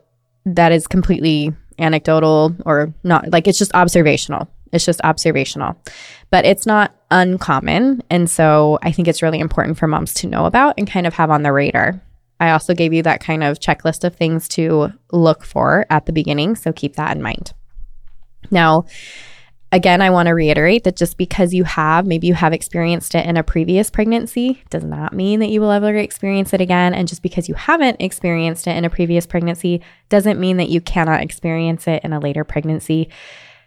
that 0.46 0.72
is 0.72 0.86
completely 0.86 1.52
anecdotal 1.80 2.56
or 2.66 2.94
not 3.04 3.32
like 3.32 3.48
it's 3.48 3.58
just 3.60 3.74
observational. 3.74 4.48
It's 4.72 4.86
just 4.86 5.02
observational, 5.04 5.82
but 6.30 6.46
it's 6.46 6.66
not 6.66 6.94
uncommon. 7.10 8.04
And 8.10 8.30
so 8.30 8.78
I 8.84 8.92
think 8.92 9.08
it's 9.08 9.24
really 9.24 9.40
important 9.40 9.78
for 9.78 9.88
moms 9.88 10.14
to 10.16 10.28
know 10.28 10.46
about 10.46 10.76
and 10.78 10.90
kind 10.90 11.08
of 11.08 11.14
have 11.16 11.32
on 11.32 11.44
the 11.44 11.52
radar. 11.52 12.02
I 12.40 12.52
also 12.52 12.74
gave 12.74 12.94
you 12.94 13.04
that 13.04 13.20
kind 13.20 13.44
of 13.44 13.60
checklist 13.60 14.04
of 14.04 14.16
things 14.16 14.48
to 14.50 14.94
look 15.12 15.44
for 15.44 15.86
at 15.90 16.06
the 16.06 16.14
beginning. 16.14 16.56
So 16.56 16.72
keep 16.72 16.96
that 16.96 17.16
in 17.16 17.22
mind. 17.22 17.54
Now, 18.52 18.86
again, 19.72 20.02
I 20.02 20.10
want 20.10 20.28
to 20.28 20.34
reiterate 20.34 20.84
that 20.84 20.96
just 20.96 21.18
because 21.18 21.54
you 21.54 21.64
have, 21.64 22.06
maybe 22.06 22.28
you 22.28 22.34
have 22.34 22.54
experienced 22.54 23.16
it 23.16 23.26
in 23.26 23.38
a 23.38 23.44
previous 23.44 23.90
pregnancy, 23.90 24.64
does 24.70 24.84
not 24.84 25.14
mean 25.14 25.40
that 25.40 25.50
you 25.50 25.62
will 25.62 25.72
ever 25.72 25.96
experience 25.96 26.54
it 26.54 26.62
again. 26.62 26.94
And 26.94 27.08
just 27.08 27.22
because 27.22 27.48
you 27.48 27.56
haven't 27.56 28.02
experienced 28.02 28.68
it 28.68 28.76
in 28.76 28.86
a 28.86 28.90
previous 28.90 29.26
pregnancy 29.26 29.82
doesn't 30.10 30.40
mean 30.40 30.58
that 30.58 30.70
you 30.70 30.82
cannot 30.82 31.22
experience 31.22 31.88
it 31.88 32.04
in 32.04 32.14
a 32.14 32.20
later 32.20 32.44
pregnancy. 32.44 33.10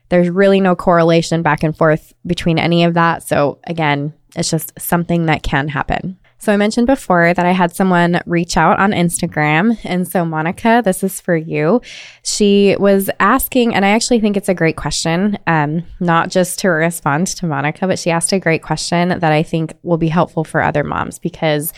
There's 0.09 0.29
really 0.29 0.61
no 0.61 0.77
correlation 0.77 1.43
back 1.43 1.63
and 1.63 1.77
forth 1.77 2.13
between 2.27 2.59
any 2.59 2.85
of 2.85 2.95
that. 2.95 3.23
So, 3.23 3.59
again, 3.65 4.13
it's 4.35 4.51
just 4.51 4.79
something 4.79 5.27
that 5.27 5.43
can 5.43 5.69
happen. 5.69 6.19
So 6.43 6.53
I 6.53 6.57
mentioned 6.57 6.89
before 6.89 7.33
that 7.33 7.47
I 7.47 7.53
had 7.53 7.73
someone 7.73 8.21
reach 8.27 8.57
out 8.57 8.81
on 8.81 8.91
Instagram. 8.91 9.79
And 9.85 10.09
so, 10.09 10.25
Monica, 10.25 10.83
this 10.85 11.05
is 11.05 11.21
for 11.21 11.37
you. 11.37 11.81
She 12.25 12.75
was 12.81 13.09
asking, 13.21 13.77
and 13.77 13.85
I 13.85 13.91
actually 13.91 14.19
think 14.19 14.37
it's 14.37 14.49
a 14.49 14.55
great 14.55 14.75
question, 14.75 15.39
um, 15.47 15.85
not 16.01 16.31
just 16.31 16.59
to 16.59 16.69
respond 16.69 17.29
to 17.29 17.47
Monica, 17.47 17.87
but 17.87 17.97
she 17.97 18.11
asked 18.11 18.33
a 18.33 18.41
great 18.41 18.61
question 18.61 19.11
that 19.11 19.23
I 19.23 19.45
think 19.45 19.75
will 19.85 19.99
be 19.99 20.09
helpful 20.09 20.43
for 20.43 20.61
other 20.61 20.83
moms 20.83 21.21
because 21.21 21.73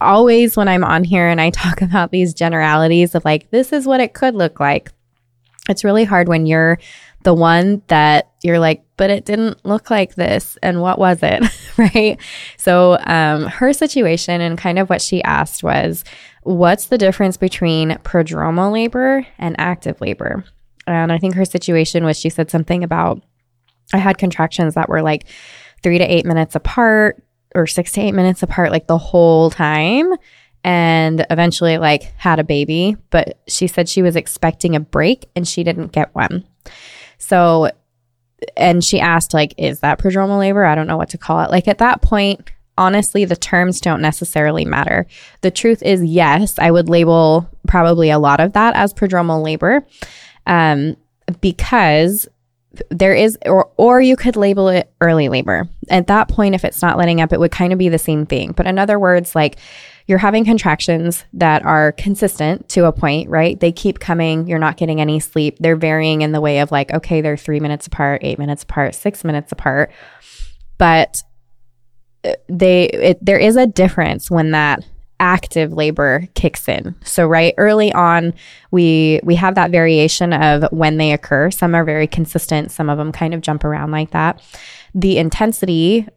always 0.00 0.56
when 0.56 0.68
I'm 0.68 0.84
on 0.84 1.04
here 1.04 1.28
and 1.28 1.38
I 1.38 1.50
talk 1.50 1.82
about 1.82 2.12
these 2.12 2.32
generalities 2.32 3.14
of 3.14 3.26
like, 3.26 3.50
this 3.50 3.74
is 3.74 3.86
what 3.86 4.00
it 4.00 4.14
could 4.14 4.34
look 4.34 4.58
like, 4.58 4.90
it's 5.68 5.84
really 5.84 6.04
hard 6.04 6.28
when 6.28 6.46
you're 6.46 6.78
the 7.24 7.34
one 7.34 7.82
that 7.88 8.30
you're 8.42 8.58
like, 8.58 8.84
but 8.96 9.10
it 9.10 9.24
didn't 9.24 9.64
look 9.64 9.90
like 9.90 10.14
this. 10.14 10.56
And 10.62 10.80
what 10.80 10.98
was 10.98 11.18
it? 11.22 11.44
right. 11.94 12.18
So, 12.56 12.98
um, 13.06 13.46
her 13.46 13.72
situation 13.72 14.40
and 14.40 14.56
kind 14.56 14.78
of 14.78 14.88
what 14.88 15.02
she 15.02 15.22
asked 15.22 15.62
was, 15.62 16.04
what's 16.42 16.86
the 16.86 16.98
difference 16.98 17.36
between 17.36 17.90
prodromal 18.04 18.72
labor 18.72 19.26
and 19.38 19.56
active 19.58 20.00
labor? 20.00 20.44
And 20.86 21.12
I 21.12 21.18
think 21.18 21.34
her 21.34 21.44
situation 21.44 22.04
was 22.04 22.18
she 22.18 22.30
said 22.30 22.50
something 22.50 22.84
about, 22.84 23.22
I 23.92 23.98
had 23.98 24.18
contractions 24.18 24.74
that 24.74 24.88
were 24.88 25.02
like 25.02 25.24
three 25.82 25.98
to 25.98 26.04
eight 26.04 26.24
minutes 26.24 26.54
apart 26.54 27.22
or 27.54 27.66
six 27.66 27.92
to 27.92 28.00
eight 28.00 28.12
minutes 28.12 28.42
apart, 28.42 28.70
like 28.70 28.86
the 28.86 28.98
whole 28.98 29.50
time 29.50 30.12
and 30.64 31.26
eventually 31.28 31.76
like 31.76 32.04
had 32.16 32.38
a 32.38 32.44
baby 32.44 32.96
but 33.10 33.40
she 33.48 33.66
said 33.66 33.88
she 33.88 34.00
was 34.00 34.14
expecting 34.14 34.76
a 34.76 34.80
break 34.80 35.28
and 35.34 35.48
she 35.48 35.64
didn't 35.64 35.90
get 35.90 36.14
one 36.14 36.44
so, 37.22 37.70
and 38.56 38.84
she 38.84 39.00
asked, 39.00 39.34
like, 39.34 39.54
is 39.56 39.80
that 39.80 39.98
prodromal 39.98 40.38
labor? 40.38 40.64
I 40.64 40.74
don't 40.74 40.86
know 40.86 40.96
what 40.96 41.10
to 41.10 41.18
call 41.18 41.40
it. 41.40 41.50
Like, 41.50 41.68
at 41.68 41.78
that 41.78 42.02
point, 42.02 42.50
honestly, 42.78 43.24
the 43.24 43.36
terms 43.36 43.80
don't 43.80 44.00
necessarily 44.00 44.64
matter. 44.64 45.06
The 45.42 45.50
truth 45.50 45.82
is, 45.82 46.04
yes, 46.04 46.58
I 46.58 46.70
would 46.70 46.88
label 46.88 47.48
probably 47.66 48.10
a 48.10 48.18
lot 48.18 48.40
of 48.40 48.52
that 48.54 48.74
as 48.74 48.92
prodromal 48.92 49.42
labor 49.42 49.86
um, 50.46 50.96
because 51.40 52.28
there 52.90 53.14
is 53.14 53.36
or 53.44 53.70
or 53.76 54.00
you 54.00 54.16
could 54.16 54.34
label 54.34 54.68
it 54.68 54.90
early 55.02 55.28
labor 55.28 55.68
at 55.90 56.06
that 56.06 56.28
point 56.28 56.54
if 56.54 56.64
it's 56.64 56.80
not 56.80 56.96
letting 56.96 57.20
up 57.20 57.30
it 57.30 57.38
would 57.38 57.50
kind 57.50 57.70
of 57.70 57.78
be 57.78 57.90
the 57.90 57.98
same 57.98 58.24
thing 58.24 58.52
but 58.52 58.66
in 58.66 58.78
other 58.78 58.98
words 58.98 59.34
like 59.34 59.58
you're 60.06 60.18
having 60.18 60.44
contractions 60.44 61.24
that 61.32 61.64
are 61.64 61.92
consistent 61.92 62.68
to 62.70 62.86
a 62.86 62.92
point, 62.92 63.28
right? 63.30 63.58
They 63.58 63.72
keep 63.72 64.00
coming. 64.00 64.46
You're 64.46 64.58
not 64.58 64.76
getting 64.76 65.00
any 65.00 65.20
sleep. 65.20 65.56
They're 65.60 65.76
varying 65.76 66.22
in 66.22 66.32
the 66.32 66.40
way 66.40 66.60
of 66.60 66.70
like, 66.70 66.92
okay, 66.92 67.20
they're 67.20 67.36
three 67.36 67.60
minutes 67.60 67.86
apart, 67.86 68.22
eight 68.24 68.38
minutes 68.38 68.62
apart, 68.62 68.94
six 68.94 69.24
minutes 69.24 69.52
apart. 69.52 69.92
But 70.78 71.22
uh, 72.24 72.32
they, 72.48 72.86
it, 72.88 73.24
there 73.24 73.38
is 73.38 73.56
a 73.56 73.66
difference 73.66 74.30
when 74.30 74.50
that 74.50 74.84
active 75.20 75.72
labor 75.72 76.26
kicks 76.34 76.68
in. 76.68 76.96
So 77.04 77.28
right 77.28 77.54
early 77.56 77.92
on 77.92 78.34
we 78.72 79.20
we 79.22 79.36
have 79.36 79.54
that 79.54 79.70
variation 79.70 80.32
of 80.32 80.64
when 80.72 80.96
they 80.96 81.12
occur. 81.12 81.52
Some 81.52 81.76
are 81.76 81.84
very 81.84 82.08
consistent, 82.08 82.72
some 82.72 82.90
of 82.90 82.98
them 82.98 83.12
kind 83.12 83.32
of 83.32 83.40
jump 83.40 83.62
around 83.62 83.92
like 83.92 84.10
that. 84.10 84.42
The 84.96 85.18
intensity 85.18 86.08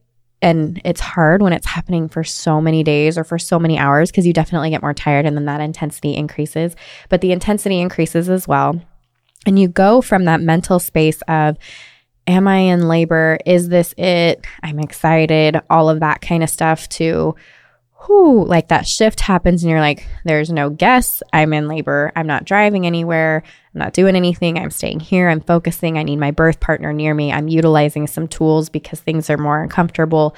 and 0.42 0.82
it's 0.84 1.02
hard 1.02 1.42
when 1.42 1.54
it's 1.54 1.66
happening 1.66 2.08
for 2.08 2.24
so 2.24 2.62
many 2.62 2.84
days 2.84 3.18
or 3.18 3.24
for 3.24 3.40
so 3.40 3.58
many 3.58 3.78
hours 3.78 4.12
because 4.12 4.28
you 4.28 4.34
definitely 4.34 4.70
get 4.70 4.82
more 4.82 4.94
tired 4.94 5.26
and 5.26 5.36
then 5.36 5.46
that 5.46 5.62
intensity 5.62 6.16
increases. 6.16 6.76
But 7.10 7.22
the 7.22 7.32
intensity 7.32 7.80
increases 7.80 8.30
as 8.30 8.48
well. 8.48 8.80
And 9.46 9.58
you 9.58 9.68
go 9.68 10.02
from 10.02 10.26
that 10.26 10.42
mental 10.42 10.80
space 10.80 11.22
of, 11.28 11.58
Am 12.28 12.48
I 12.48 12.58
in 12.58 12.88
labor? 12.88 13.38
Is 13.46 13.70
this 13.70 13.94
it? 13.98 14.44
I'm 14.64 14.80
excited, 14.80 15.62
all 15.70 15.90
of 15.90 16.00
that 16.00 16.22
kind 16.22 16.42
of 16.42 16.50
stuff 16.50 16.90
to 16.90 17.36
whoo, 18.08 18.46
like 18.46 18.68
that 18.70 18.88
shift 18.88 19.20
happens 19.20 19.64
and 19.64 19.70
you're 19.70 19.80
like, 19.80 20.08
there's 20.24 20.52
no 20.52 20.70
guess. 20.70 21.22
I'm 21.34 21.54
in 21.54 21.68
labor. 21.68 22.12
I'm 22.16 22.28
not 22.28 22.46
driving 22.46 22.86
anywhere. 22.86 23.44
I'm 23.74 23.80
not 23.80 23.94
doing 23.94 24.16
anything. 24.16 24.58
I'm 24.58 24.72
staying 24.72 25.00
here. 25.00 25.30
I'm 25.30 25.42
focusing. 25.42 25.98
I 25.98 26.04
need 26.04 26.18
my 26.18 26.32
birth 26.32 26.60
partner 26.60 26.94
near 26.94 27.14
me. 27.14 27.32
I'm 27.32 27.48
utilizing 27.48 28.08
some 28.08 28.28
tools 28.28 28.70
because 28.70 29.00
things 29.00 29.30
are 29.30 29.38
more 29.38 29.62
uncomfortable. 29.62 30.36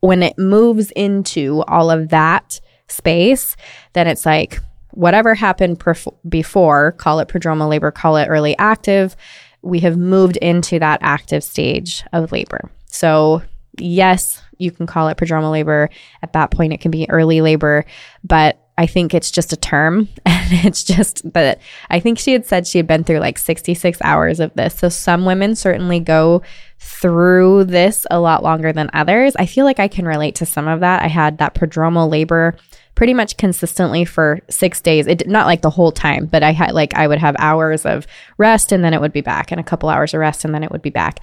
When 0.00 0.22
it 0.22 0.38
moves 0.38 0.90
into 0.92 1.62
all 1.68 1.90
of 1.90 2.08
that 2.08 2.60
space, 2.88 3.56
then 3.92 4.06
it's 4.06 4.26
like, 4.26 4.60
whatever 4.92 5.34
happened 5.34 5.78
perf- 5.80 6.14
before, 6.28 6.92
call 6.92 7.18
it 7.20 7.28
prodromal 7.28 7.68
labor, 7.68 7.90
call 7.90 8.16
it 8.16 8.26
early 8.28 8.56
active, 8.58 9.16
we 9.62 9.80
have 9.80 9.96
moved 9.96 10.36
into 10.38 10.78
that 10.78 10.98
active 11.02 11.42
stage 11.44 12.04
of 12.12 12.32
labor. 12.32 12.70
So, 12.86 13.42
yes, 13.78 14.42
you 14.62 14.70
can 14.70 14.86
call 14.86 15.08
it 15.08 15.16
prodromal 15.16 15.52
labor. 15.52 15.90
At 16.22 16.32
that 16.32 16.50
point, 16.50 16.72
it 16.72 16.80
can 16.80 16.90
be 16.90 17.10
early 17.10 17.40
labor, 17.40 17.84
but 18.24 18.58
I 18.78 18.86
think 18.86 19.12
it's 19.12 19.30
just 19.30 19.52
a 19.52 19.56
term. 19.56 20.08
And 20.52 20.66
it's 20.66 20.82
just 20.84 21.32
that 21.32 21.60
I 21.88 22.00
think 22.00 22.18
she 22.18 22.32
had 22.32 22.44
said 22.44 22.66
she 22.66 22.76
had 22.76 22.86
been 22.86 23.04
through 23.04 23.20
like 23.20 23.38
66 23.38 23.98
hours 24.02 24.40
of 24.40 24.52
this. 24.54 24.74
So 24.74 24.88
some 24.88 25.24
women 25.24 25.54
certainly 25.54 26.00
go 26.00 26.42
through 26.78 27.64
this 27.64 28.06
a 28.10 28.20
lot 28.20 28.42
longer 28.42 28.72
than 28.72 28.90
others. 28.92 29.34
I 29.36 29.46
feel 29.46 29.64
like 29.64 29.78
I 29.78 29.88
can 29.88 30.04
relate 30.04 30.34
to 30.36 30.46
some 30.46 30.68
of 30.68 30.80
that. 30.80 31.02
I 31.02 31.06
had 31.06 31.38
that 31.38 31.54
prodromal 31.54 32.10
labor 32.10 32.56
pretty 32.94 33.14
much 33.14 33.36
consistently 33.36 34.04
for 34.04 34.40
six 34.50 34.80
days. 34.80 35.06
It 35.06 35.26
not 35.26 35.46
like 35.46 35.62
the 35.62 35.70
whole 35.70 35.92
time, 35.92 36.26
but 36.26 36.42
I 36.42 36.52
had 36.52 36.72
like 36.72 36.94
I 36.94 37.08
would 37.08 37.18
have 37.18 37.34
hours 37.38 37.86
of 37.86 38.06
rest 38.38 38.70
and 38.72 38.84
then 38.84 38.94
it 38.94 39.00
would 39.00 39.12
be 39.12 39.20
back, 39.20 39.50
and 39.50 39.60
a 39.60 39.64
couple 39.64 39.88
hours 39.88 40.14
of 40.14 40.20
rest 40.20 40.44
and 40.44 40.54
then 40.54 40.62
it 40.62 40.70
would 40.70 40.82
be 40.82 40.90
back. 40.90 41.20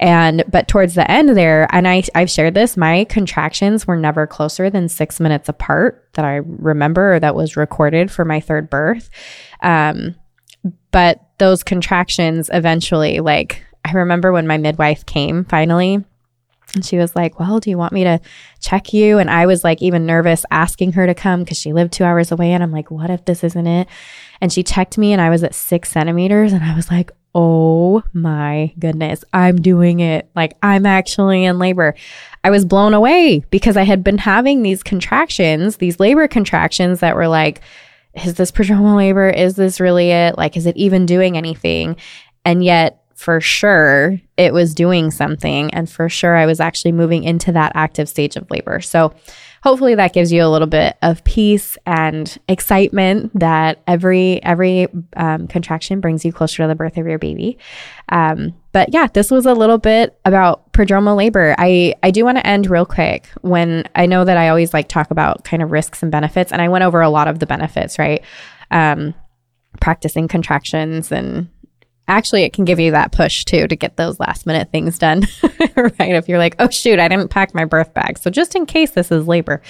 And 0.00 0.44
but 0.50 0.68
towards 0.68 0.94
the 0.94 1.08
end 1.10 1.36
there, 1.36 1.68
and 1.70 1.86
I 1.86 2.02
I've 2.14 2.30
shared 2.30 2.54
this, 2.54 2.76
my 2.76 3.04
contractions 3.04 3.86
were 3.86 3.96
never 3.96 4.26
closer 4.26 4.68
than 4.68 4.88
six 4.88 5.20
minutes 5.20 5.48
apart 5.48 6.08
that 6.14 6.24
I 6.24 6.36
remember 6.44 7.14
or 7.14 7.20
that 7.20 7.34
was 7.34 7.56
recorded 7.56 8.10
for 8.10 8.24
my 8.24 8.40
third 8.40 8.68
birth. 8.68 9.08
Um, 9.62 10.16
but 10.90 11.20
those 11.38 11.62
contractions 11.62 12.50
eventually, 12.52 13.20
like 13.20 13.64
I 13.84 13.92
remember 13.92 14.32
when 14.32 14.46
my 14.46 14.58
midwife 14.58 15.06
came 15.06 15.44
finally 15.44 16.04
and 16.74 16.84
she 16.84 16.96
was 16.96 17.14
like, 17.14 17.38
Well, 17.38 17.60
do 17.60 17.70
you 17.70 17.78
want 17.78 17.92
me 17.92 18.04
to 18.04 18.20
check 18.60 18.92
you? 18.92 19.18
And 19.18 19.30
I 19.30 19.46
was 19.46 19.64
like, 19.64 19.82
even 19.82 20.06
nervous 20.06 20.44
asking 20.50 20.92
her 20.92 21.06
to 21.06 21.14
come 21.14 21.40
because 21.40 21.58
she 21.58 21.72
lived 21.72 21.92
two 21.92 22.04
hours 22.04 22.32
away. 22.32 22.52
And 22.52 22.62
I'm 22.62 22.72
like, 22.72 22.90
What 22.90 23.10
if 23.10 23.24
this 23.24 23.44
isn't 23.44 23.66
it? 23.66 23.88
And 24.40 24.52
she 24.52 24.62
checked 24.62 24.98
me 24.98 25.12
and 25.12 25.20
I 25.20 25.30
was 25.30 25.44
at 25.44 25.54
six 25.54 25.90
centimeters. 25.90 26.52
And 26.52 26.64
I 26.64 26.74
was 26.74 26.90
like, 26.90 27.10
Oh 27.34 28.02
my 28.12 28.72
goodness, 28.78 29.24
I'm 29.32 29.60
doing 29.60 30.00
it. 30.00 30.30
Like, 30.34 30.56
I'm 30.62 30.84
actually 30.84 31.44
in 31.44 31.58
labor. 31.58 31.94
I 32.44 32.50
was 32.50 32.64
blown 32.64 32.94
away 32.94 33.44
because 33.50 33.76
I 33.76 33.84
had 33.84 34.04
been 34.04 34.18
having 34.18 34.62
these 34.62 34.82
contractions, 34.82 35.76
these 35.76 36.00
labor 36.00 36.28
contractions 36.28 37.00
that 37.00 37.16
were 37.16 37.28
like, 37.28 37.60
Is 38.14 38.34
this 38.34 38.50
prodromal 38.50 38.96
labor? 38.96 39.28
Is 39.28 39.56
this 39.56 39.80
really 39.80 40.10
it? 40.10 40.38
Like, 40.38 40.56
is 40.56 40.66
it 40.66 40.76
even 40.76 41.06
doing 41.06 41.36
anything? 41.36 41.96
And 42.44 42.64
yet, 42.64 43.01
for 43.22 43.40
sure 43.40 44.20
it 44.36 44.52
was 44.52 44.74
doing 44.74 45.12
something. 45.12 45.72
And 45.72 45.88
for 45.88 46.08
sure 46.08 46.34
I 46.34 46.44
was 46.44 46.58
actually 46.58 46.90
moving 46.90 47.22
into 47.22 47.52
that 47.52 47.70
active 47.76 48.08
stage 48.08 48.34
of 48.34 48.50
labor. 48.50 48.80
So 48.80 49.14
hopefully 49.62 49.94
that 49.94 50.12
gives 50.12 50.32
you 50.32 50.44
a 50.44 50.50
little 50.50 50.66
bit 50.66 50.96
of 51.02 51.22
peace 51.22 51.78
and 51.86 52.36
excitement 52.48 53.30
that 53.38 53.80
every 53.86 54.42
every 54.42 54.88
um, 55.14 55.46
contraction 55.46 56.00
brings 56.00 56.24
you 56.24 56.32
closer 56.32 56.64
to 56.64 56.66
the 56.66 56.74
birth 56.74 56.96
of 56.96 57.06
your 57.06 57.20
baby. 57.20 57.58
Um, 58.08 58.54
but 58.72 58.92
yeah, 58.92 59.06
this 59.06 59.30
was 59.30 59.46
a 59.46 59.54
little 59.54 59.78
bit 59.78 60.18
about 60.24 60.72
prodromal 60.72 61.16
labor. 61.16 61.54
I 61.58 61.94
I 62.02 62.10
do 62.10 62.24
want 62.24 62.38
to 62.38 62.46
end 62.46 62.68
real 62.68 62.86
quick 62.86 63.28
when 63.42 63.84
I 63.94 64.06
know 64.06 64.24
that 64.24 64.36
I 64.36 64.48
always 64.48 64.74
like 64.74 64.88
talk 64.88 65.12
about 65.12 65.44
kind 65.44 65.62
of 65.62 65.70
risks 65.70 66.02
and 66.02 66.10
benefits, 66.10 66.50
and 66.50 66.60
I 66.60 66.68
went 66.68 66.82
over 66.82 67.00
a 67.00 67.08
lot 67.08 67.28
of 67.28 67.38
the 67.38 67.46
benefits, 67.46 68.00
right? 68.00 68.24
Um, 68.72 69.14
practicing 69.80 70.26
contractions 70.26 71.12
and 71.12 71.48
actually 72.12 72.44
it 72.44 72.52
can 72.52 72.64
give 72.64 72.78
you 72.78 72.90
that 72.90 73.12
push 73.12 73.44
too 73.44 73.66
to 73.66 73.76
get 73.76 73.96
those 73.96 74.20
last 74.20 74.46
minute 74.46 74.70
things 74.70 74.98
done 74.98 75.22
right? 75.76 76.14
If 76.14 76.28
you're 76.28 76.38
like 76.38 76.56
oh 76.58 76.68
shoot 76.68 76.98
i 76.98 77.08
didn't 77.08 77.28
pack 77.28 77.54
my 77.54 77.64
birth 77.64 77.92
bag. 77.94 78.18
So 78.18 78.30
just 78.30 78.54
in 78.54 78.66
case 78.66 78.92
this 78.92 79.10
is 79.10 79.26
labor 79.26 79.62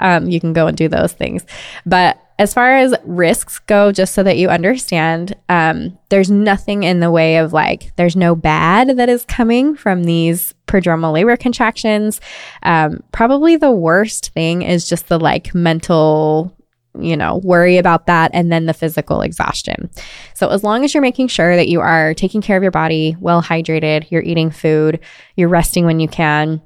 um, 0.00 0.28
you 0.28 0.40
can 0.40 0.52
go 0.52 0.66
and 0.66 0.76
do 0.76 0.88
those 0.88 1.12
things. 1.12 1.44
But 1.84 2.18
as 2.38 2.54
far 2.54 2.76
as 2.76 2.94
risks 3.04 3.58
go 3.58 3.90
just 3.90 4.14
so 4.14 4.22
that 4.22 4.38
you 4.38 4.48
understand 4.48 5.34
um, 5.48 5.98
there's 6.08 6.30
nothing 6.30 6.84
in 6.84 7.00
the 7.00 7.10
way 7.10 7.38
of 7.38 7.52
like 7.52 7.94
there's 7.96 8.14
no 8.14 8.36
bad 8.36 8.96
that 8.96 9.08
is 9.08 9.24
coming 9.24 9.74
from 9.74 10.04
these 10.04 10.54
prodromal 10.66 11.12
labor 11.12 11.36
contractions. 11.36 12.20
Um, 12.62 13.02
probably 13.10 13.56
the 13.56 13.72
worst 13.72 14.30
thing 14.30 14.62
is 14.62 14.88
just 14.88 15.08
the 15.08 15.18
like 15.18 15.54
mental 15.54 16.54
you 17.00 17.16
know, 17.16 17.40
worry 17.44 17.76
about 17.76 18.06
that 18.06 18.30
and 18.34 18.50
then 18.50 18.66
the 18.66 18.74
physical 18.74 19.22
exhaustion. 19.22 19.90
So, 20.34 20.48
as 20.48 20.62
long 20.62 20.84
as 20.84 20.94
you're 20.94 21.02
making 21.02 21.28
sure 21.28 21.56
that 21.56 21.68
you 21.68 21.80
are 21.80 22.14
taking 22.14 22.40
care 22.40 22.56
of 22.56 22.62
your 22.62 22.72
body, 22.72 23.16
well 23.20 23.42
hydrated, 23.42 24.10
you're 24.10 24.22
eating 24.22 24.50
food, 24.50 25.00
you're 25.36 25.48
resting 25.48 25.84
when 25.84 26.00
you 26.00 26.08
can, 26.08 26.62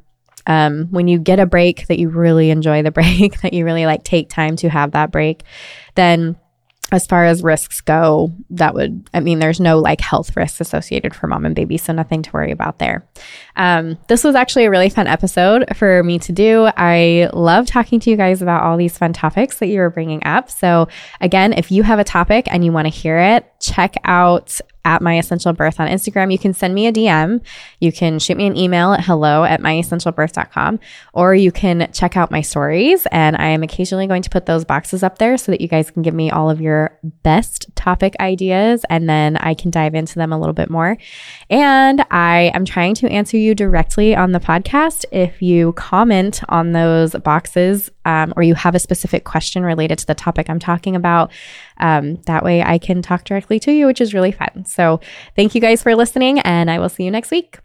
um, 0.46 0.88
when 0.90 1.08
you 1.08 1.18
get 1.18 1.38
a 1.38 1.46
break, 1.46 1.86
that 1.88 1.98
you 1.98 2.08
really 2.08 2.50
enjoy 2.50 2.82
the 2.82 2.90
break, 2.92 3.40
that 3.42 3.52
you 3.52 3.64
really 3.64 3.86
like 3.86 4.04
take 4.04 4.28
time 4.28 4.56
to 4.56 4.68
have 4.68 4.92
that 4.92 5.10
break, 5.10 5.42
then 5.94 6.36
as 6.92 7.06
far 7.06 7.24
as 7.24 7.42
risks 7.42 7.80
go, 7.80 8.32
that 8.50 8.74
would, 8.74 9.08
I 9.14 9.20
mean, 9.20 9.38
there's 9.38 9.60
no 9.60 9.78
like 9.78 10.00
health 10.00 10.36
risks 10.36 10.60
associated 10.60 11.14
for 11.14 11.26
mom 11.26 11.46
and 11.46 11.54
baby, 11.54 11.78
so 11.78 11.92
nothing 11.92 12.22
to 12.22 12.30
worry 12.32 12.52
about 12.52 12.78
there. 12.78 13.06
Um, 13.56 13.98
this 14.08 14.24
was 14.24 14.34
actually 14.34 14.66
a 14.66 14.70
really 14.70 14.90
fun 14.90 15.06
episode 15.06 15.64
for 15.76 16.02
me 16.02 16.18
to 16.20 16.32
do. 16.32 16.68
I 16.76 17.30
love 17.32 17.66
talking 17.66 18.00
to 18.00 18.10
you 18.10 18.16
guys 18.16 18.42
about 18.42 18.62
all 18.62 18.76
these 18.76 18.96
fun 18.96 19.12
topics 19.12 19.58
that 19.58 19.68
you 19.68 19.80
were 19.80 19.90
bringing 19.90 20.24
up. 20.24 20.50
So, 20.50 20.88
again, 21.20 21.52
if 21.52 21.70
you 21.70 21.82
have 21.82 21.98
a 21.98 22.04
topic 22.04 22.46
and 22.50 22.64
you 22.64 22.72
want 22.72 22.86
to 22.86 22.92
hear 22.92 23.18
it, 23.18 23.46
check 23.60 23.96
out 24.04 24.60
at 24.84 25.02
my 25.02 25.18
essential 25.18 25.52
birth 25.52 25.78
on 25.78 25.88
Instagram. 25.88 26.32
You 26.32 26.38
can 26.38 26.52
send 26.52 26.74
me 26.74 26.86
a 26.86 26.92
DM. 26.92 27.40
You 27.80 27.92
can 27.92 28.18
shoot 28.18 28.36
me 28.36 28.46
an 28.46 28.56
email 28.56 28.92
at 28.92 29.04
hello 29.04 29.44
at 29.44 29.60
myessentialbirth.com, 29.60 30.80
or 31.12 31.34
you 31.34 31.52
can 31.52 31.90
check 31.92 32.16
out 32.16 32.30
my 32.30 32.40
stories. 32.40 33.06
And 33.12 33.36
I 33.36 33.48
am 33.48 33.62
occasionally 33.62 34.06
going 34.06 34.22
to 34.22 34.30
put 34.30 34.46
those 34.46 34.64
boxes 34.64 35.02
up 35.02 35.18
there 35.18 35.36
so 35.36 35.52
that 35.52 35.60
you 35.60 35.68
guys 35.68 35.90
can 35.90 36.02
give 36.02 36.14
me 36.14 36.30
all 36.30 36.50
of 36.50 36.60
your 36.60 36.98
best 37.22 37.74
topic 37.76 38.16
ideas 38.20 38.84
and 38.90 39.08
then 39.08 39.36
I 39.36 39.54
can 39.54 39.70
dive 39.70 39.94
into 39.94 40.16
them 40.16 40.32
a 40.32 40.38
little 40.38 40.52
bit 40.52 40.70
more. 40.70 40.96
And 41.48 42.04
I 42.10 42.50
am 42.54 42.64
trying 42.64 42.94
to 42.96 43.08
answer 43.08 43.36
you 43.36 43.54
directly 43.54 44.16
on 44.16 44.32
the 44.32 44.40
podcast. 44.40 45.04
If 45.12 45.40
you 45.40 45.72
comment 45.74 46.40
on 46.48 46.72
those 46.72 47.12
boxes 47.12 47.90
um, 48.04 48.32
or 48.36 48.42
you 48.42 48.54
have 48.54 48.74
a 48.74 48.78
specific 48.78 49.24
question 49.24 49.62
related 49.62 49.98
to 49.98 50.06
the 50.06 50.14
topic 50.14 50.48
I'm 50.48 50.58
talking 50.58 50.96
about, 50.96 51.30
um, 51.78 52.16
that 52.26 52.44
way 52.44 52.62
I 52.62 52.78
can 52.78 53.02
talk 53.02 53.24
directly 53.24 53.58
to 53.60 53.72
you, 53.72 53.86
which 53.86 54.00
is 54.00 54.14
really 54.14 54.32
fun. 54.32 54.64
So 54.66 55.00
thank 55.36 55.54
you 55.54 55.60
guys 55.60 55.82
for 55.82 55.94
listening, 55.94 56.40
and 56.40 56.70
I 56.70 56.78
will 56.78 56.88
see 56.88 57.04
you 57.04 57.10
next 57.10 57.30
week. 57.30 57.58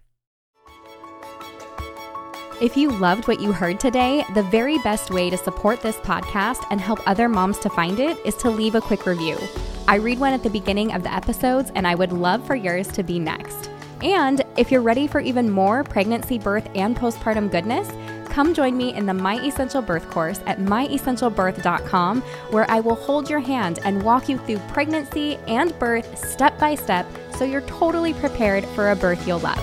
If 2.60 2.76
you 2.76 2.90
loved 2.90 3.28
what 3.28 3.40
you 3.40 3.52
heard 3.52 3.78
today, 3.78 4.24
the 4.34 4.42
very 4.42 4.78
best 4.78 5.10
way 5.10 5.30
to 5.30 5.36
support 5.36 5.80
this 5.80 5.96
podcast 5.98 6.66
and 6.72 6.80
help 6.80 6.98
other 7.06 7.28
moms 7.28 7.56
to 7.60 7.70
find 7.70 8.00
it 8.00 8.18
is 8.26 8.34
to 8.38 8.50
leave 8.50 8.74
a 8.74 8.80
quick 8.80 9.06
review. 9.06 9.38
I 9.86 9.94
read 9.94 10.18
one 10.18 10.32
at 10.32 10.42
the 10.42 10.50
beginning 10.50 10.92
of 10.92 11.04
the 11.04 11.14
episodes, 11.14 11.70
and 11.76 11.86
I 11.86 11.94
would 11.94 12.10
love 12.10 12.44
for 12.44 12.56
yours 12.56 12.88
to 12.88 13.04
be 13.04 13.20
next. 13.20 13.70
And 14.02 14.42
if 14.56 14.72
you're 14.72 14.82
ready 14.82 15.06
for 15.06 15.20
even 15.20 15.48
more 15.48 15.84
pregnancy, 15.84 16.38
birth, 16.38 16.68
and 16.74 16.96
postpartum 16.96 17.48
goodness, 17.50 17.88
come 18.30 18.54
join 18.54 18.76
me 18.76 18.94
in 18.94 19.06
the 19.06 19.14
My 19.14 19.40
Essential 19.44 19.82
Birth 19.82 20.08
course 20.10 20.40
at 20.46 20.58
myessentialbirth.com, 20.58 22.22
where 22.50 22.70
I 22.70 22.80
will 22.80 22.94
hold 22.94 23.28
your 23.28 23.40
hand 23.40 23.80
and 23.84 24.02
walk 24.02 24.28
you 24.28 24.38
through 24.38 24.58
pregnancy 24.68 25.36
and 25.48 25.76
birth 25.78 26.18
step 26.18 26.58
by 26.58 26.74
step 26.74 27.06
so 27.36 27.44
you're 27.44 27.60
totally 27.62 28.14
prepared 28.14 28.64
for 28.66 28.90
a 28.90 28.96
birth 28.96 29.26
you'll 29.26 29.38
love. 29.40 29.62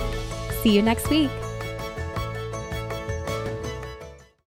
See 0.62 0.74
you 0.74 0.82
next 0.82 1.08
week. 1.10 1.30